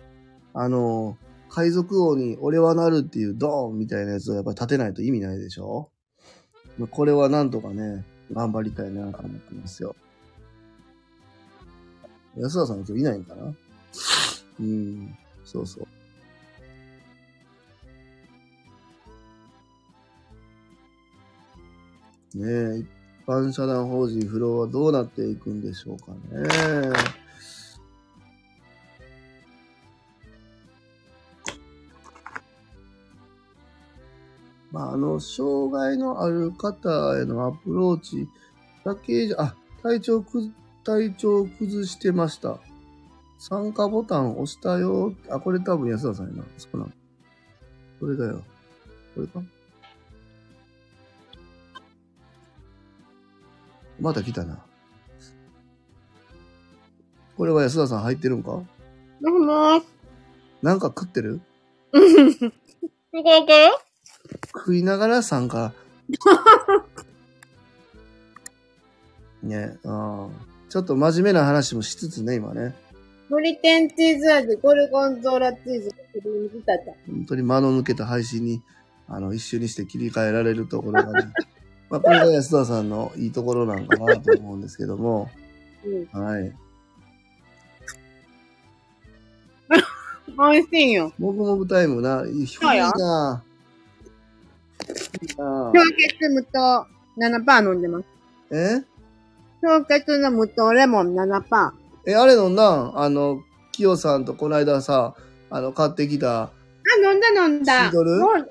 [0.53, 1.17] あの、
[1.49, 5.89] 海賊王に俺はなるっていうドーンみたいなやつをやっぱり立てないと意味ないでしょ？
[6.89, 9.95] これはなんとかね、頑張りたいなと思ってますよ。
[12.35, 13.53] 安田さん今日いないんかな？
[14.59, 15.81] うん、そうそ
[22.35, 22.37] う。
[22.39, 26.17] ねえ、般社団法人フローはどうなっていくんでしょうかね。
[34.71, 38.27] まあ、あの、障害のある方へのアプローチ
[38.83, 40.51] だけじゃ、あ、体調く、
[40.83, 42.57] 体調崩してました。
[43.37, 45.13] 参加ボタン押したよ。
[45.29, 46.43] あ、これ多分安田さんやな。
[46.57, 46.91] そうなの。
[47.99, 48.41] これだよ。
[49.13, 49.43] これか？
[54.03, 54.59] また来たな。
[57.37, 58.61] これは安田さん入ってるんか？
[59.21, 59.81] どうも。
[60.61, 61.39] なんか食ってる？
[61.93, 63.71] いけいけ
[64.53, 65.71] 食いながら参加。
[69.41, 70.27] ね、あ
[70.67, 72.75] ちょっと真面目な話もしつつね、今ね。
[73.29, 76.93] ブリテンチーズ味、ゴルゴンゾーラチーズ、クリーム仕立て。
[77.07, 78.61] 本当に間の抜けた配信に、
[79.07, 81.31] あの、一瞬にして切り替えられるところがね。
[81.89, 85.29] まあ、これが安田さんのいいところなんかなと思うんですけども。
[85.85, 86.25] うん。
[86.25, 86.51] はい。
[90.35, 91.13] 美味しいよ。
[91.19, 92.47] もぐもぐタイムな、いい
[92.97, 93.43] な。
[95.37, 98.05] 氷結無糖7%飲んでます。
[98.51, 98.83] え？
[99.61, 101.71] 氷結の無糖レモン7%。
[102.07, 102.99] え、あれ飲んだん？
[102.99, 105.13] あの、キヨさんとこの間さ、
[105.51, 106.51] あの、買ってきた、あ、
[107.03, 107.83] 飲んだ飲んだ。
[107.83, 108.15] シードル？
[108.15, 108.45] あれは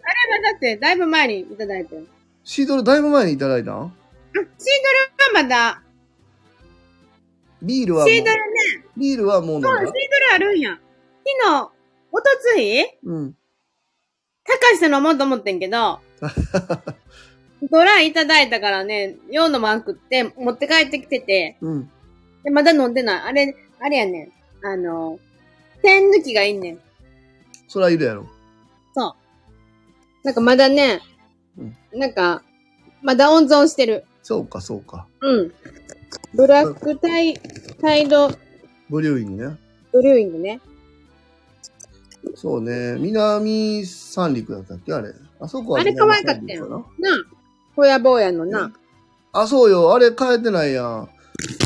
[0.53, 2.03] だって、だいぶ前にいただいたよ。
[2.45, 3.75] シードルだいぶ前にいただいたん？
[3.85, 3.91] あ、
[4.33, 4.47] シードル
[5.37, 5.83] はまだ、
[7.63, 8.41] ビールはもう、シードルね、
[8.97, 9.95] ビールはもう飲んそう、シードだル
[10.35, 10.71] あるんや。
[10.73, 10.81] 昨
[11.51, 11.71] 日、
[12.11, 12.85] おとつい？
[13.05, 13.37] うん。
[14.45, 16.01] 高橋と飲もうと思ってんけど、
[17.71, 21.91] ドライいただいたからね、用のマンクって持って帰ってきてて、うん。
[22.43, 23.21] で、まだ飲んでない。
[23.23, 24.67] あれ、あれやねん。
[24.67, 25.21] あの、
[25.81, 26.81] 点抜きがいいねん。
[27.69, 28.27] そらいるやろ。
[28.95, 29.15] そう。
[30.25, 31.01] なんかまだね、
[31.59, 32.43] うんなんか、
[33.03, 34.05] まだ温存してる。
[34.23, 35.07] そうか、そうか。
[35.21, 35.53] うん。
[36.35, 37.35] ブラックタイ、
[37.81, 38.31] タイド
[38.89, 39.59] ブリューイングね。
[39.93, 40.61] ブリューイングね。
[42.35, 42.97] そうね。
[42.99, 45.13] 南三陸だったっけあれ。
[45.41, 46.77] あそこはあれ可愛かったよな。
[47.11, 47.19] なあ。
[47.75, 48.73] ほやぼうやのな。
[49.33, 49.95] あ、そうよ。
[49.95, 51.09] あれ変えてないやん。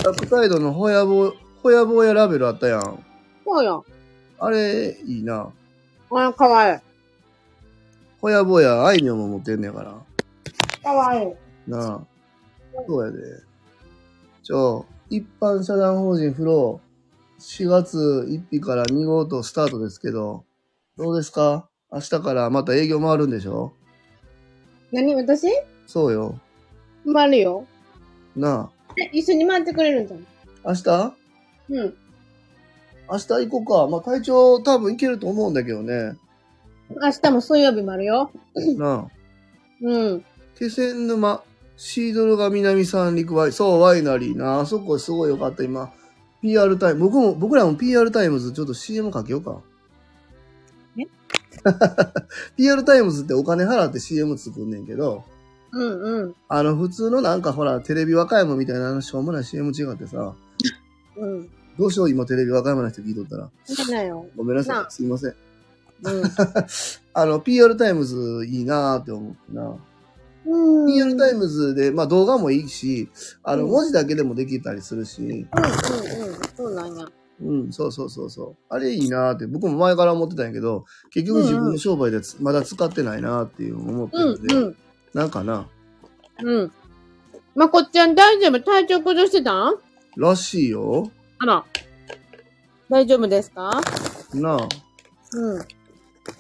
[0.05, 3.05] ラックタイドのほやぼ、ほやぼうやラベルあったやん。
[3.45, 3.85] そうよ。
[4.39, 5.51] あれ、いいな。
[6.11, 6.81] あれ、かわいい。
[8.21, 9.95] ほやぼや、あいみょんも持ってんねんから。
[10.83, 11.71] かわいい。
[11.71, 12.01] なあ。
[12.87, 13.19] そうやで。
[14.43, 20.45] ちょ、一般社団法人フロー、4月1日から2号とスタートですけど、
[20.97, 21.69] どうですか？
[21.93, 23.73] 明日からまた営業回るんでしょ？
[24.93, 25.15] 何？
[25.15, 25.47] 私？
[25.87, 26.41] そうよ。
[27.13, 27.67] 回るよ。
[28.35, 30.27] なえ、一緒に回ってくれるんじゃん。
[30.65, 30.73] あ。
[30.73, 31.15] 明日？
[31.71, 31.97] うん。
[33.09, 33.91] 明日行こうか。
[33.91, 36.17] まあ体調多分いけると思うんだけどね。
[36.91, 38.31] 明日も水曜日もあるよ。
[38.77, 39.07] なあ。
[39.83, 40.25] うん。
[40.57, 41.43] 気仙沼、
[41.77, 44.61] シードルが南三陸ワイ、そう、ワイナリーな。
[44.61, 45.93] あそこすごいよかった、今。
[46.41, 49.61] PR タイム、僕も、僕らも PR タイムズちょっと CM かけようか。
[50.99, 51.03] え
[52.57, 55.25] ?PR タイムズってお金払って CM 作んねんけど、
[55.73, 56.35] うんうん。
[56.49, 60.35] あの、普通のなんかほら、テレビ和歌山みたいなしょうもない CM 違ってさ、
[61.17, 61.51] うん。
[61.79, 63.51] どうしよう、今テレビ和歌山の人聞いとったら。
[63.65, 64.27] そうだよ。
[64.37, 64.83] ごめんなさ。
[64.83, 65.35] ないすいません。
[66.03, 66.23] うん。
[67.15, 69.77] あの、PR タイムズいいなーって思ってな。
[70.47, 70.87] うん。
[70.87, 73.09] PR タイムズで、まあ動画もいいし、
[73.43, 75.47] あの、うん文字だけでもできたりするし、うんうんうん。
[76.57, 77.07] そうなんや。
[77.39, 78.57] うん、そうそうそうそう。
[78.71, 84.77] あれいいなーって、僕も前から思ってたんやけど、結局自分の商売でつまだ使ってないなーっていう思ってうるんで、んうん。
[85.13, 85.69] なんかな、
[86.43, 86.73] うん。
[87.55, 88.61] まこっちゃん大丈夫？
[88.61, 89.75] 体調崩してたん？
[90.17, 91.11] らしいよ。
[91.39, 91.65] あら。
[92.89, 93.83] 大丈夫ですか？
[94.33, 94.69] なあ、
[95.33, 95.63] うん。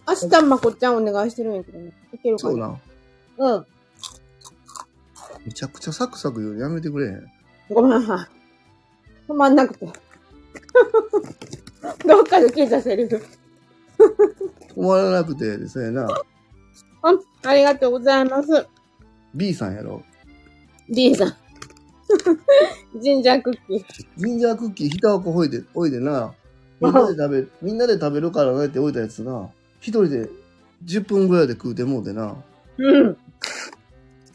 [0.08, 1.92] 明日まこっちゃんお願いしてるんやけどね。
[2.12, 2.80] いけるかそうなな。
[3.38, 3.66] うん。
[5.44, 7.26] めちゃくちゃサクサク言うのやめてくれへん。
[7.70, 8.28] ごめんなさ
[9.28, 9.30] い。
[9.30, 9.86] 止まんなくて。
[12.06, 13.22] どっかで聞いたセリフ。
[14.76, 16.04] 止まらなくてですねな。
[16.04, 16.10] うん。
[17.44, 18.66] ありがとうございます。
[19.34, 20.02] B さんやろ
[20.88, 21.36] ？D さん。
[23.00, 23.84] ジンジャークッキー。
[24.16, 26.32] ジンジャークッキー一箱置いて、置いてな。
[26.80, 29.50] みんなで食べる、みんなで食べるからねって置いたやつな。
[29.86, 30.28] 一人で
[30.84, 32.34] 10分ぐらいで食うてもうてな。
[32.76, 33.16] うん。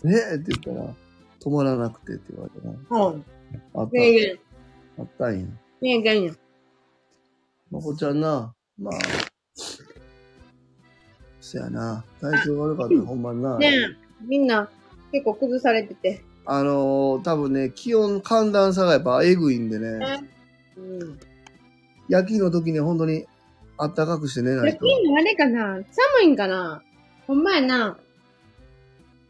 [0.06, 0.96] ええって言ったら、
[1.42, 2.98] 止まらなくてって言われてな。
[2.98, 3.26] うん。
[3.74, 3.92] あった。
[3.92, 4.40] 名言。
[4.98, 5.46] あったんや。
[5.82, 6.34] 名言や。
[7.70, 8.94] まこちゃんな、まあ、
[11.42, 12.06] そやな。
[12.22, 13.58] 体調悪かった、ほんまにな。
[13.58, 13.96] ねえ。
[14.26, 14.70] みんな
[15.12, 16.24] 結構崩されてて。
[16.46, 20.00] あのー、多分ね、気温、寒暖差がやっぱえぐいんでね、
[20.78, 21.20] うん。
[22.08, 23.26] 夜勤の時に本当に
[23.84, 24.86] あったかくして寝ないと。
[24.86, 25.74] みんなあれかな？
[25.74, 25.84] 寒
[26.26, 26.84] いんかな？
[27.26, 27.98] ほんまやな。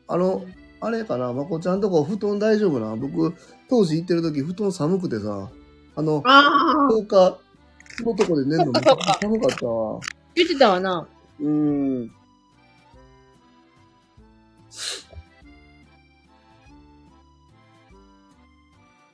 [0.10, 0.44] あの、
[0.82, 2.98] あれかな、まこちゃんとこ布団大丈夫な？
[2.98, 3.34] 僕、
[3.70, 5.50] 当時行ってる時布団寒くてさ、
[5.96, 6.92] あの、ああ。
[6.92, 7.40] 10日
[8.04, 10.02] のとこで寝るのめっちゃ寒かったわ。
[10.36, 11.08] 言ってたわな。
[11.40, 12.12] うーん。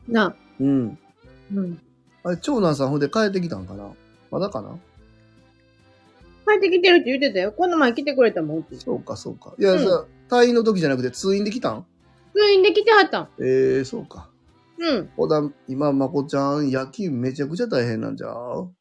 [0.07, 0.35] な。
[0.59, 0.97] うん。
[1.53, 1.79] うん。
[2.23, 3.91] あれ、長男さんほんで帰ってきたんかな？
[4.31, 4.79] まだかな？
[6.47, 7.51] 帰ってきてるって言ってたよ。
[7.51, 8.75] この前来てくれたもんって。
[8.77, 9.53] そうか、そうか。
[9.59, 11.85] いや、うんさ、退院の時じゃなくて通院できたん？
[12.33, 13.29] 通院で来てはったん。
[13.39, 14.29] ええそうか。
[14.79, 15.09] うん。
[15.17, 18.71] ほだ、今、まこちゃん、夜勤めちゃくちゃ大変なんじゃう？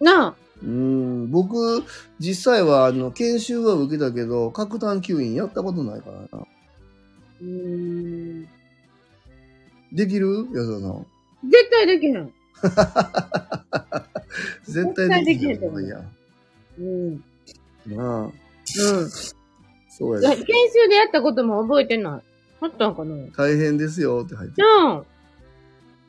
[0.00, 0.34] なあ。
[0.62, 1.84] うーん、僕、
[2.18, 6.46] 実際は、あの、研修は受けたけど、核炭吸引やったことないからな。
[7.40, 8.48] うーん。
[9.92, 10.48] できる？
[10.52, 11.06] 安田さん。
[11.48, 12.32] 絶対できへん。
[14.68, 16.04] 絶対できると思う。
[16.78, 17.24] うん。
[17.86, 18.32] なあ、うん。
[19.88, 20.30] そうや。
[20.30, 20.44] 研修
[20.88, 22.22] でやったことも覚えてない。
[22.62, 24.68] あったんかな大変ですよって入ってる。
[24.68, 25.02] なあ。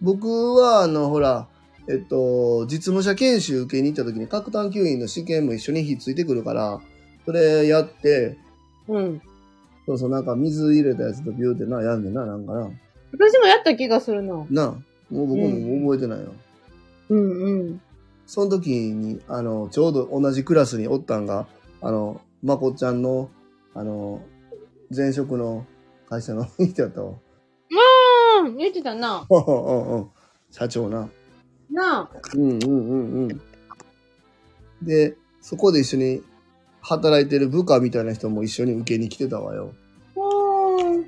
[0.02, 1.48] 僕は、あの、ほら、
[1.88, 6.82] えっと、実務者研修受けに行った時に、核炭吸引の試験も一緒にひっついてくるから、
[7.26, 8.38] それやって、
[8.88, 9.22] うん。
[9.86, 12.70] そうそう、なんか水入れたやつとビューってな、やんねんな、なんかな。
[13.14, 14.46] 私もやった気がするな。
[14.50, 14.76] なあ、
[15.12, 16.34] もう僕も覚えてないよ。
[17.10, 17.82] うんうん。
[18.26, 21.48] その時に、あの、ちょうど同じクラスにおったんが、
[21.82, 23.30] あの、まこちゃんの、
[23.74, 24.22] あの、
[24.96, 25.66] 前職の
[26.08, 27.12] 会社の 人やったわ。
[27.12, 29.28] ああ、言ってたな。
[29.30, 30.10] うんうんうん
[30.50, 31.10] 社長な。
[31.70, 32.10] なあ。
[32.36, 33.42] うんうんうんうん。
[34.82, 36.24] で、そこで一緒に
[36.82, 39.74] 働いてる部下みたいな人も一緒に受けに来てたわよ。
[40.16, 41.06] うーん。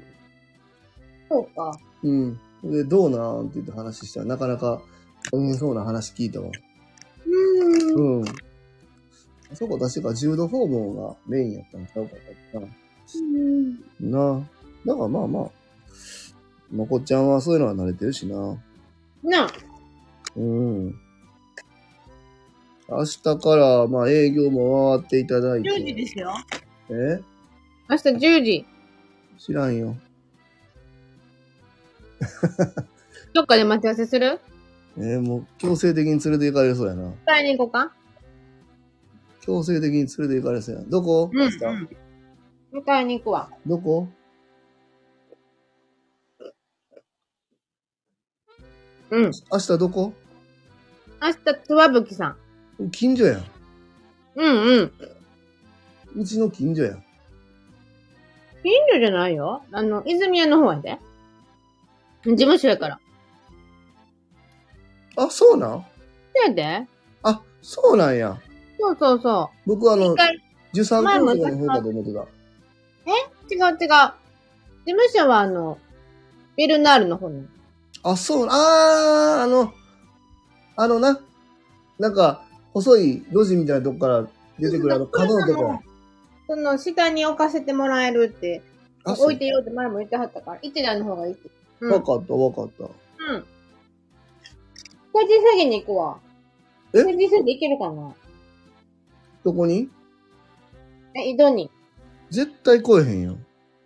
[1.30, 1.78] そうか。
[2.04, 2.40] うん。
[2.64, 3.42] で、どうなん？
[3.42, 4.82] って言って話したら、なかなか
[5.32, 6.48] 大変そうな話聞いたわ。
[6.48, 8.22] うーん。
[8.22, 8.26] うん。
[8.26, 12.20] あそこ確か重度訪問がメインやったんちゃうかっ
[12.52, 12.72] たかな。
[14.00, 14.42] なあ。
[14.86, 15.52] だからまあまあ、
[16.72, 18.58] まこっちゃんはそういうのは慣れてるしな。
[19.24, 19.52] なあ。
[20.36, 20.96] うん。
[22.90, 25.94] 明日から、まあ営業も回っていただい10時て。
[25.94, 26.34] ですよ。
[26.90, 27.22] え？
[27.90, 28.66] 明日10時。
[29.38, 29.96] 知らんよ。
[33.34, 34.40] どっかで待ち合わせする？
[34.98, 37.12] えーもう強制的に連れて行かれそうやな。
[37.26, 37.94] 買いに行こうか？
[39.42, 40.82] 強制的に連れて行かれそうや。
[40.88, 41.30] どこ？
[41.34, 41.48] うん。
[42.80, 43.50] 迎えに行くわ。
[43.66, 44.08] どこ？
[49.10, 49.32] うん。
[49.52, 50.14] 明日どこ？
[51.22, 52.36] 明日、つわぶきさ
[52.80, 52.92] ん。
[52.92, 53.44] 近所やん。
[54.36, 54.92] うんうん。
[56.22, 57.04] うちの近所やん。
[58.64, 59.64] 近所じゃないよ。
[59.72, 61.00] あの、泉屋の方やで。
[62.26, 63.00] 事務所やから。
[65.16, 65.72] あ、そうなん？
[65.72, 65.86] そ
[66.46, 66.88] うやで。
[67.24, 68.38] あ、そうなんや。
[68.80, 70.40] そうそうそ僕あの一、回
[71.04, 72.20] の方かと思ってた。
[72.22, 72.28] う。
[73.52, 73.88] 違う違う。
[74.86, 75.78] 事務所はあの、
[76.58, 77.48] ベルナールの方に。
[78.04, 79.74] あ、そう、あー、あの、
[80.76, 81.20] あのな、
[82.00, 82.44] なんか、
[82.74, 84.28] 細い路地みたいなとこから
[84.60, 85.80] 出てくるあの角のとこ。
[86.48, 88.62] その下に置かせてもらえるって、
[89.06, 91.50] 置いてよって前も言ってはったから、一台の方がいいって。
[91.84, 91.92] うん。
[91.92, 92.84] わかった、わかった。
[92.84, 92.90] うん。
[93.40, 96.18] 9時過ぎに行くわ。
[96.94, 98.14] え？9時過ぎ行けるかな？
[99.44, 99.90] どこに？
[101.16, 101.70] え、井戸に。
[102.30, 103.38] 絶対来えへんよ。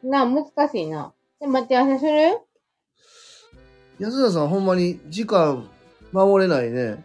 [0.03, 1.13] なあ、難しいな。
[1.39, 2.39] で、待ち合わせする
[3.99, 5.67] 安田さんほんまに時間
[6.11, 7.03] 守れないね。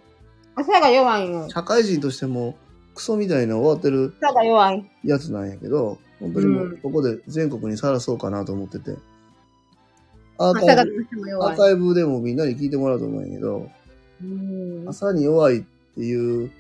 [0.55, 1.49] 朝が弱いんよ。
[1.49, 2.55] 社会人としても
[2.95, 4.91] クソみたいな終わってる朝が弱い。
[5.03, 8.95] やつなんやけど、本当にもううんここで全国にさらそうかなと思ってて。
[10.39, 11.07] アー朝カイブ、
[11.45, 11.53] ア。
[11.53, 13.71] ーカイブでもみんなに聞いてもらうと思うんやけど、
[14.23, 14.89] うん。
[14.89, 15.63] 朝に弱いっ
[15.95, 16.51] ていう、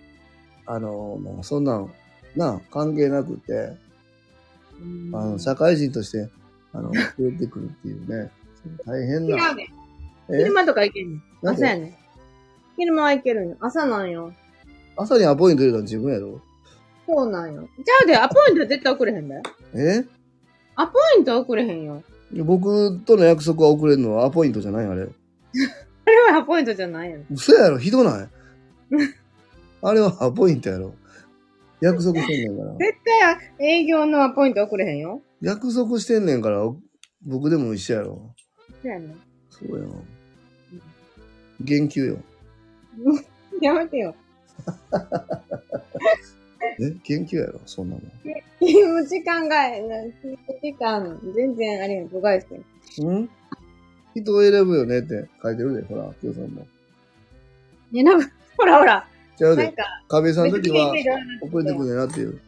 [0.66, 1.92] あの、もうそんなん、
[2.36, 3.76] な、関係なくて、
[5.12, 6.28] あの、社会人として、
[6.72, 6.96] あの、増
[7.28, 8.30] えてくるっていうね、
[8.86, 9.48] 大変な。
[9.48, 9.68] 違うね。
[10.30, 10.38] え？
[10.38, 11.22] 昼間とか行けんねん。
[11.42, 11.64] なんで？
[11.64, 11.94] 朝やねん。
[12.76, 13.56] 昼間は行けるんよ。
[13.60, 14.32] 朝なんよ。
[14.96, 16.40] 朝にアポイント入れたの自分やろ？
[17.06, 17.68] そうなんよ。
[17.76, 19.42] じゃあで、アポイントは絶対遅れへんだよ。
[19.74, 20.04] え？
[20.76, 22.02] アポイントは遅れへんよ。
[22.44, 25.02] 僕との約束は遅れるのはアポイントじゃないあれ。
[26.04, 27.18] あれはアポイントじゃないよ。
[27.30, 28.28] 嘘やろひどない？
[29.82, 30.94] あれはアポイントやろ。
[31.80, 32.72] 約束してんねんから。
[32.78, 32.94] 絶
[33.58, 35.20] 対営業のアポイント遅れへんよ。
[35.40, 36.62] 約束してんねんから、
[37.26, 38.34] 僕でも一緒やろ。
[38.82, 39.14] そうやね
[39.50, 39.88] そうよ。
[41.60, 42.18] 言及よ。
[43.60, 44.14] やめてよ。
[46.80, 47.60] え言及やろ？
[47.66, 48.02] そんなもん。
[48.60, 49.88] 勤務時間が、勤
[50.20, 53.08] 務時間、全然あれやん、部外してん。
[53.08, 53.28] ん？
[54.14, 56.66] 人を選ぶよねって書いてるで、ほら、きよさんも。
[57.90, 59.08] ね、なんか、ほらほら。
[59.38, 60.92] ちゃうで、なんか、壁さんの時は
[61.42, 62.40] 遅れてくるなっていう。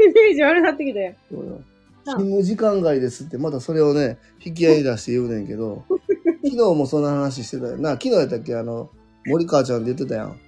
[0.00, 1.14] イメージ悪なってきたよ。
[1.30, 1.44] そうよ。
[1.46, 1.64] うん
[2.06, 5.86] 勤務時間外ですって、またそれをね、引き合い出して言うねんけど、
[6.44, 7.92] 昨日もそんな話してたよな。
[7.92, 8.54] 昨日やったっけ？
[8.56, 8.90] あの、
[9.24, 10.38] 森川ちゃんって言ってたやん。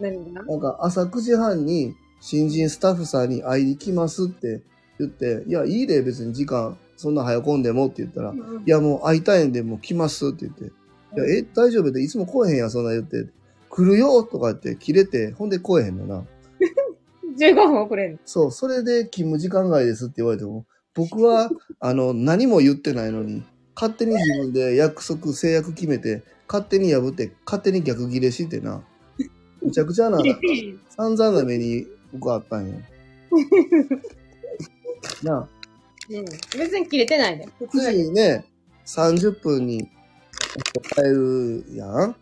[0.00, 0.42] 何が？
[0.42, 4.62] なんか朝9時半に新人スタッフさんに会いに来ますって
[4.98, 8.36] 言って、いや、いいで別に時間、そんな早込んでもって言ったら、い
[8.70, 10.68] や、もう会いたいんでもう来ますって言って、い
[11.16, 13.26] や、え、大丈夫でいつも来えへんやん、そんな言って。
[13.68, 16.24] 来るよとか言って切れて、ほんで来えへんのな。
[17.38, 18.18] 15分遅れんの。
[18.24, 20.64] そう、それで勤務時間外ですって言われても、
[20.94, 23.42] 僕は、 あの、何も言ってないのに、
[23.74, 28.82] 勝手に自分で約束、制約決めて、勝手に破って、勝手に逆ギレしてな。
[29.64, 30.18] むちゃくちゃな、
[30.90, 32.74] 散々な目に僕はあったんよ。
[35.24, 35.48] なあ、
[36.10, 36.24] うん。
[36.24, 37.48] 別に切れてないで。
[37.58, 38.44] 普通9やけど時にね、
[38.86, 39.88] 30分に
[40.94, 42.14] 帰るやん。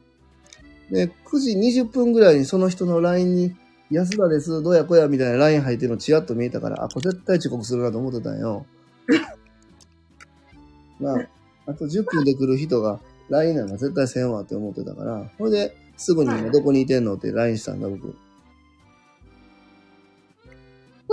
[0.91, 3.57] で、9時20分ぐらいにその人の LINE に、
[3.91, 8.65] 安田です、どうやこやみたいな LINE 入ってるのチラッと見えたから、あ、これ絶対遅刻するなと思ってたんよ。
[11.01, 11.29] まあ、
[11.67, 18.09] あと10分で来る人が LINE なんか絶対せんわって思ってたから、ほいで、すぐに今どこにいてんのって LINE したんだ、僕。
[18.09, 18.13] 9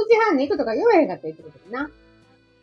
[0.10, 1.90] 時半に行くとか言わへんかったってことな。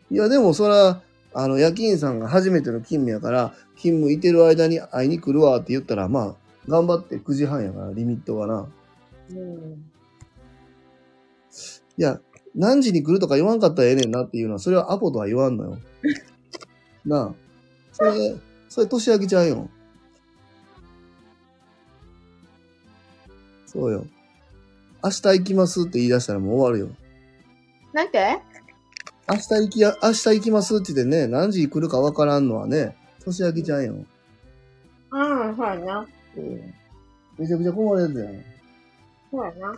[0.09, 1.01] いや、でもそら、
[1.33, 6.35] あの、夜勤さんが初めての勤務やから、勤務いてる間に会いに来るわって言ったら、まあ、
[6.67, 8.67] 頑張って9時半やから、リミットがな。
[9.31, 9.91] うん。
[11.97, 12.19] いや、
[12.55, 15.77] 何時に来るとか言わんかったらええねんなっていうのは、それはアポとは言わんのよ。
[17.05, 17.33] なあ。
[17.91, 18.35] それ、
[18.69, 19.69] それ年明けちゃうよ。
[23.77, 24.05] そうよ。
[25.03, 26.95] 明日行きますって言い出したらもう終わるよ。
[27.93, 28.39] なんて？
[29.29, 33.93] 明日行きや、明日行きますって言ってね、何時来るかわからんのはね、年明けちゃうよ。
[33.93, 36.07] うん、そうやな。
[36.33, 36.59] そうよ
[37.37, 38.43] めちゃくちゃ困るやつやん。
[39.29, 39.75] そうやな。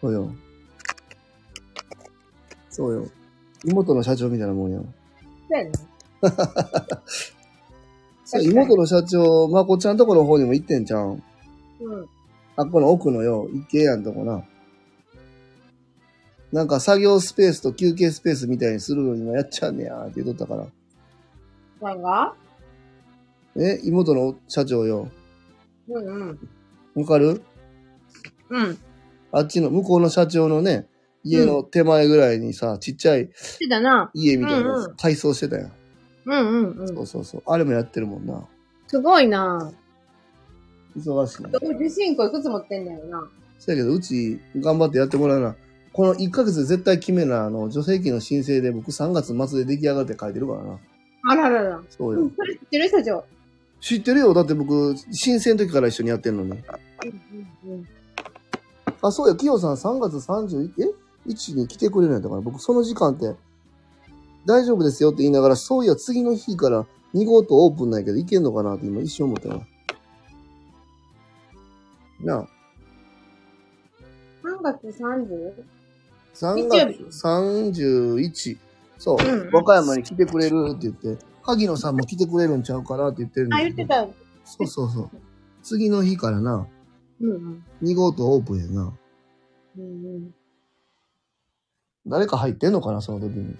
[0.00, 0.30] そうよ。
[2.70, 3.06] そうよ。
[3.64, 4.84] 妹の社長みたいなもんよ。
[5.48, 5.70] そうやな。
[8.24, 11.22] そう妹の社長、まこちゃんとこの方にも行ってんじゃん。
[11.80, 12.08] うん。
[12.58, 14.42] あっこの奥のよ、一軒家んとこな。
[16.50, 20.66] なんか作業スペースと休憩スペースみたいにするのにもやっちゃうねやって言っとったから。
[21.80, 22.34] 何が
[23.54, 25.08] え、妹の社長よ。
[25.88, 26.38] うんうん。
[26.96, 27.42] わかる？
[28.48, 28.78] うん。
[29.30, 30.88] あっちの、向こうの社長のね、
[31.22, 34.10] 家の手前ぐらいにさ、ちっちゃいしてたな。
[34.14, 35.72] 家みたいなうんうん改装してたやん。
[36.24, 36.88] うんうんうん。
[36.88, 37.42] そうそうそう。
[37.46, 38.42] あれもやってるもんな。
[38.88, 39.72] すごいな。
[40.98, 41.48] 忙しいな。
[41.76, 43.28] 受信庫いくつ持ってんだよな。
[43.58, 45.56] そやけど、うち頑張ってやってもらうな。
[45.92, 50.78] この1ヶ月で絶対決めな、あの、助成金の申請で僕3月末で出来上がって書いてるからな。
[51.30, 51.80] あららら。
[51.90, 52.34] そうようん。
[52.36, 53.24] それ知ってる社長。
[53.80, 54.34] 知ってるよ。
[54.34, 56.50] だって僕、申請の時から一緒にやってんのに。
[56.50, 56.56] うん
[57.66, 57.88] うんうん。
[59.02, 63.34] あ、そうや、キヨさん3月30、え ?1 に来てくれるんやったから、僕その時間って、
[64.46, 69.60] 大丈夫ですよって言いながら、そういや、次の日から2号とオープンなんやけど、行けんのかなって今一瞬思ったな。
[72.20, 72.48] なあ、
[74.44, 75.52] 3月 30?
[76.34, 78.58] 3日曜日月31。
[78.98, 84.12] そう、うんうん和歌山に来てくれるって言って、萩野さんも来てくれるんちゃうかなって言ってるんだあ、言ってたよ。
[84.44, 85.10] そうそうそう。
[85.62, 86.66] 次の日からな、
[87.20, 87.64] うんうん。
[87.82, 88.92] 2号とオープンやな。
[89.78, 90.34] うんうん。
[92.06, 93.56] 誰か入ってんのかな、その時に。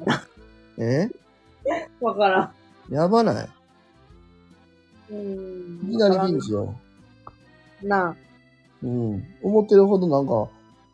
[0.78, 1.10] え？
[2.00, 2.52] わから
[2.88, 3.48] やばないん。
[5.10, 5.88] うん。
[5.88, 6.74] いきなりピンチよ。
[7.82, 8.16] なあ。
[8.82, 9.24] うん。
[9.42, 10.48] 思ってるほどなんか、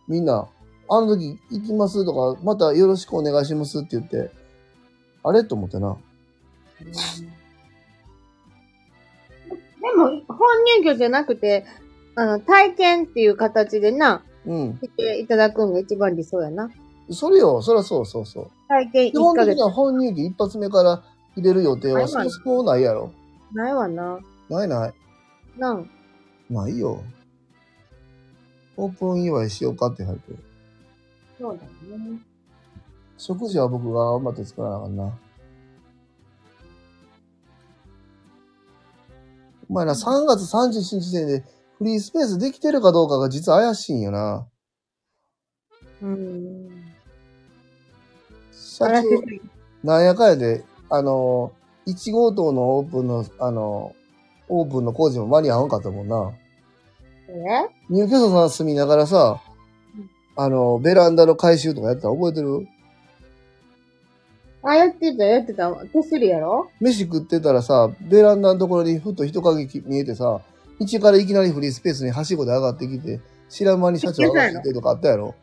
[0.08, 0.48] みんな、
[0.88, 4.30] あの時行きますとか、またよろしくお願いしますって言って、
[5.22, 5.44] あれ？
[5.44, 5.96] と思ってな。
[6.78, 6.84] で
[9.96, 11.64] も、本入居じゃなくて、
[12.14, 14.78] あの、体験っていう形でな、うん。
[14.78, 16.70] 来ていただくのが一番理想やな。
[17.10, 18.50] それよ、そりゃそうそうそう。
[18.68, 21.02] 体験1基本的には本入記一発目から
[21.36, 23.10] 入れる予定は、そもそもないやろ。
[23.52, 24.18] ないわな。
[24.48, 24.94] ないない。
[25.58, 25.90] なん？
[26.50, 27.02] ないよ。
[28.76, 30.38] オープン祝いしようかって入ってる。
[31.38, 32.18] そうだね。
[33.18, 35.18] 食事は僕が頑張って作らなあかんな。
[39.68, 41.44] お前な、3月31日で
[41.78, 44.46] フリースペースできてるかどうかが実は怪しいんよな。
[46.02, 46.68] うん。
[48.52, 49.02] 社長
[49.82, 51.52] なんやかんやで、あの、
[51.86, 53.94] 1号棟のオープンの、あの、
[54.48, 56.32] オープンの工事も間に合わんかったもんな。
[57.28, 57.32] え？
[57.88, 59.40] 入居者さん住みながらさ
[59.96, 62.68] うん、あの、ベランダの改修とかやったら覚えてる？
[64.62, 65.72] あ、やってた、やってた。
[65.92, 66.68] 手すりやろ？
[66.80, 70.40] 飯食ってたらさ、ベランダのところにふっと人影見えてさ、
[70.80, 75.34] 道からいきなりフリースペースにはしごで上がってきて、知らん間に社長上がってきてとかあったやろ？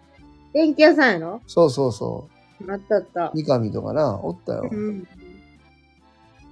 [0.53, 1.41] 電気屋さんやろ？
[1.47, 2.27] そうそうそ
[2.69, 3.31] あったあったう。。
[3.33, 4.69] 三上とかな、おったよ。
[4.71, 5.07] うん。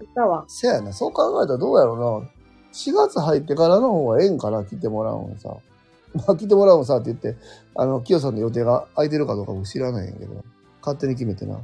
[0.02, 0.46] あったわ。
[0.48, 2.30] せやな、そう考えたらどうやろうな。
[2.74, 5.56] 4月入ってからの方がええんかな、来てもらうんさ。
[6.14, 7.36] まあ、来てもらうんさって言って、
[7.76, 10.44] あの、キヨさんの予定が空いてるかどうか僕知らないんやけど、
[10.82, 11.56] 勝手に決めてな。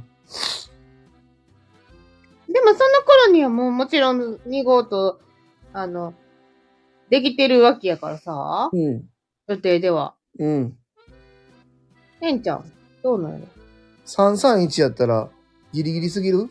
[2.48, 5.18] でもその頃にはもうもちろん2号と、
[5.72, 6.14] あの、
[7.10, 9.04] できてるわけやからさ、うん。
[9.48, 10.14] 予定では。
[10.38, 10.76] うん。
[12.20, 12.72] えんちゃん、
[13.02, 13.40] どうなの
[14.06, 15.28] 331やったら、
[15.72, 16.48] ギリギリすぎる？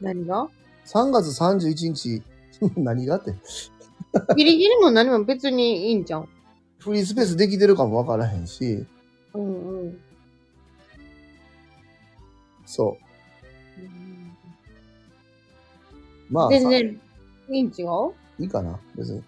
[0.00, 0.48] 何が
[0.86, 2.22] ?3 月31日、
[2.76, 3.34] 何がって。
[4.36, 6.28] ギリギリも何も別にいいんじゃん。
[6.78, 8.86] フリースペースできてるかもわからへんし、
[9.34, 10.00] うんうん。
[12.64, 13.04] そう。
[16.32, 17.00] まあ、さ全然、
[17.50, 18.42] いいん違う？
[18.42, 18.78] いいかな？
[18.96, 19.22] 別に。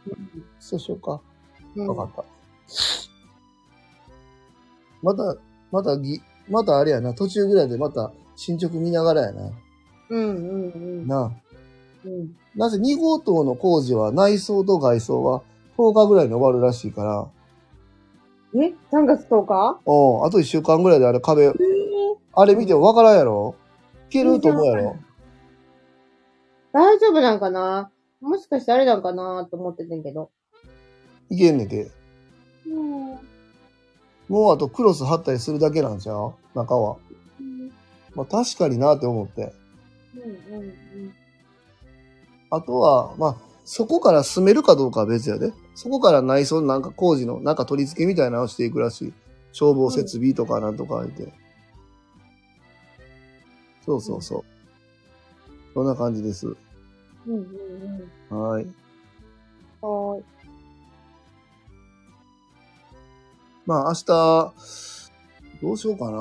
[0.60, 1.20] そうしようか。
[1.76, 2.24] うんわかった。
[5.02, 5.36] また、
[5.72, 9.50] またぎ、またあれやな、途中ぐらいでまた進捗見ながらやな。
[10.10, 11.06] うんうんうん。
[11.06, 11.30] なあ。
[12.04, 12.36] うん。
[12.56, 15.42] なぜ2号棟の工事は内装と外装は
[15.78, 17.28] 10日ぐらいに終わるらしいから、
[18.54, 19.80] え ?3 月10日？
[19.86, 21.52] おうあと1週間ぐらいであれ壁、え
[22.34, 23.54] あれ見てもわからんやろ？
[24.08, 24.96] いけると思うやろ？
[26.72, 27.90] 大丈夫なんかな？
[28.20, 30.30] もしかしてあれなんかなと思っててんけど。
[31.30, 31.90] いけんねんけ。
[32.66, 33.18] うん。
[34.28, 36.34] もうあとクロス貼ったりするだけなんちゃう？
[36.54, 36.96] 中は。
[38.16, 39.52] まあ確かになって思って。
[40.24, 41.14] うんうんうん。
[42.50, 45.52] あとは、まあ、そこから住めるかどうかは別やで。
[45.74, 49.12] そこから内装のなんか工事のなんか取り付けみたいなのをしていくらしい。
[49.52, 51.32] 消防設備とかなんとか言って。
[53.84, 54.44] そうそうそう。
[55.74, 56.46] そんな感じです。
[56.46, 56.50] う
[57.30, 57.40] んうん
[58.30, 58.50] うん。
[58.50, 58.66] はい。
[59.80, 60.24] はーい。
[63.66, 64.54] まあ明日、
[65.62, 66.18] どうしようかな。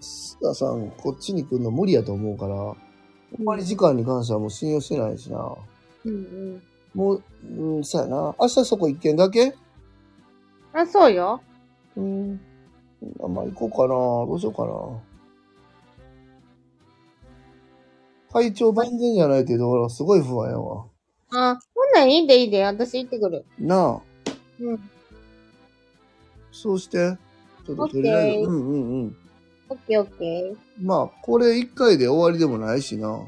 [0.00, 2.74] 須田さん、こっちに来るの無理やと思うから、
[3.36, 5.56] ほんまに時間に関してはもう信用してないしな。
[6.04, 6.62] うんうん。
[6.94, 7.22] もう、
[7.56, 8.34] うん、そうやな。
[8.40, 9.54] 明日そこ一軒だけ？
[10.72, 11.40] あ、そうよ。
[11.96, 12.40] うん。
[13.22, 13.88] あまあ行こうかな。
[14.26, 15.00] どうしようかな。
[18.32, 20.86] 体調万全じゃないけど、すごい不安やわ。
[21.32, 22.64] あ、ほんなんいいでいいで。
[22.64, 23.44] 私行ってくる。
[23.58, 24.00] なあ、
[24.60, 24.90] うん。
[26.52, 27.16] そうして。
[27.66, 29.16] ちょっととりあえず、うんうんうん。
[29.70, 30.56] オッケーオッケー。
[30.82, 33.20] まあ、これ一回で終わりでもないしな。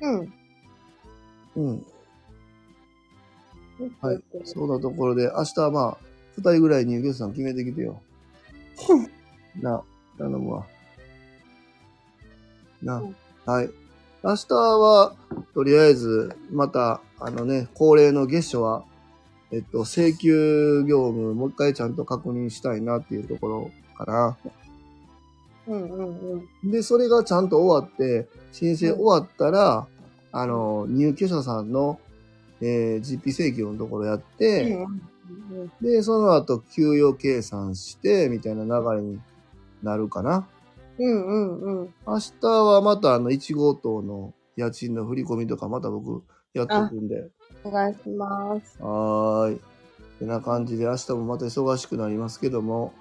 [0.00, 0.32] うん。
[1.56, 1.86] うん。
[4.00, 4.20] はい。
[4.44, 5.98] そんなところで、明日はまあ、
[6.36, 8.02] 二人ぐらい入居者さん決めてきてよ。
[9.62, 9.82] な、
[10.18, 10.66] 頼むわ。
[12.82, 13.16] な、うん
[13.46, 13.70] はい。
[14.22, 15.14] 明日は、
[15.54, 18.84] とりあえず、また、あのね、恒例の月初は、
[19.52, 24.36] えっと、請求業務、もう一回ちゃんと確認したいなっていうところかな。
[25.66, 26.70] うんうんうん。
[26.70, 29.86] で、それがちゃんと終わって、申請終わったら、
[30.32, 31.98] あの、入居者さんの、
[32.60, 35.02] えー、GP 請求のところやって、うんうん
[35.80, 39.20] で、その後、給与計算して、みたいな流れに
[39.82, 40.46] なるかな。
[40.98, 41.94] うんうんうん。
[42.06, 47.30] 明日はまた、あの、1号棟の家賃の振り込みとか、また僕、やっていくんで。
[47.64, 48.76] お願いします。
[48.80, 49.60] はーい。
[50.18, 52.92] てな感じで、明日もまた忙しくなりますけども、も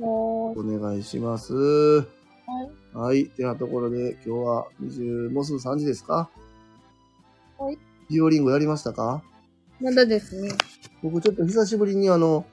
[0.00, 1.54] お願いします。
[1.54, 2.96] う、はい。
[2.96, 3.26] はい。
[3.26, 6.28] てなところで、今日は20、もうすぐ3時ですか？
[7.58, 7.78] はい。
[8.10, 9.22] デュオリンゴやりましたか？
[9.80, 10.50] まだですね。
[11.02, 12.44] 僕ちょっと久しぶりにあの、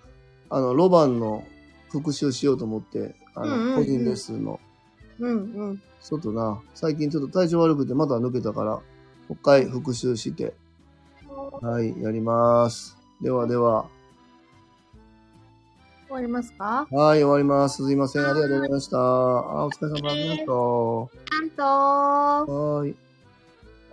[0.50, 1.44] あの、ロバンの
[1.90, 4.60] 復習しようと思って、あの、うんうんうん個人レッスンの、
[5.20, 5.82] うんうん。
[6.02, 8.82] ちょっとな、最近ちょっと体調悪くてまだ抜けたから、も
[9.30, 10.54] う一回復習して、
[11.62, 12.98] はい、やります。
[13.22, 13.88] ではでは、
[16.12, 16.86] 終わりますか？
[16.92, 17.86] はい、終わります。
[17.86, 18.98] すいません、ありがとうございました。
[18.98, 20.36] あ、お疲れ様でした。
[20.36, 22.96] ちゃんとはい。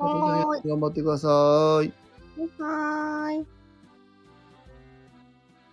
[0.01, 0.69] またねはーい。
[0.69, 1.31] 頑張ってください。
[1.31, 3.47] はーい。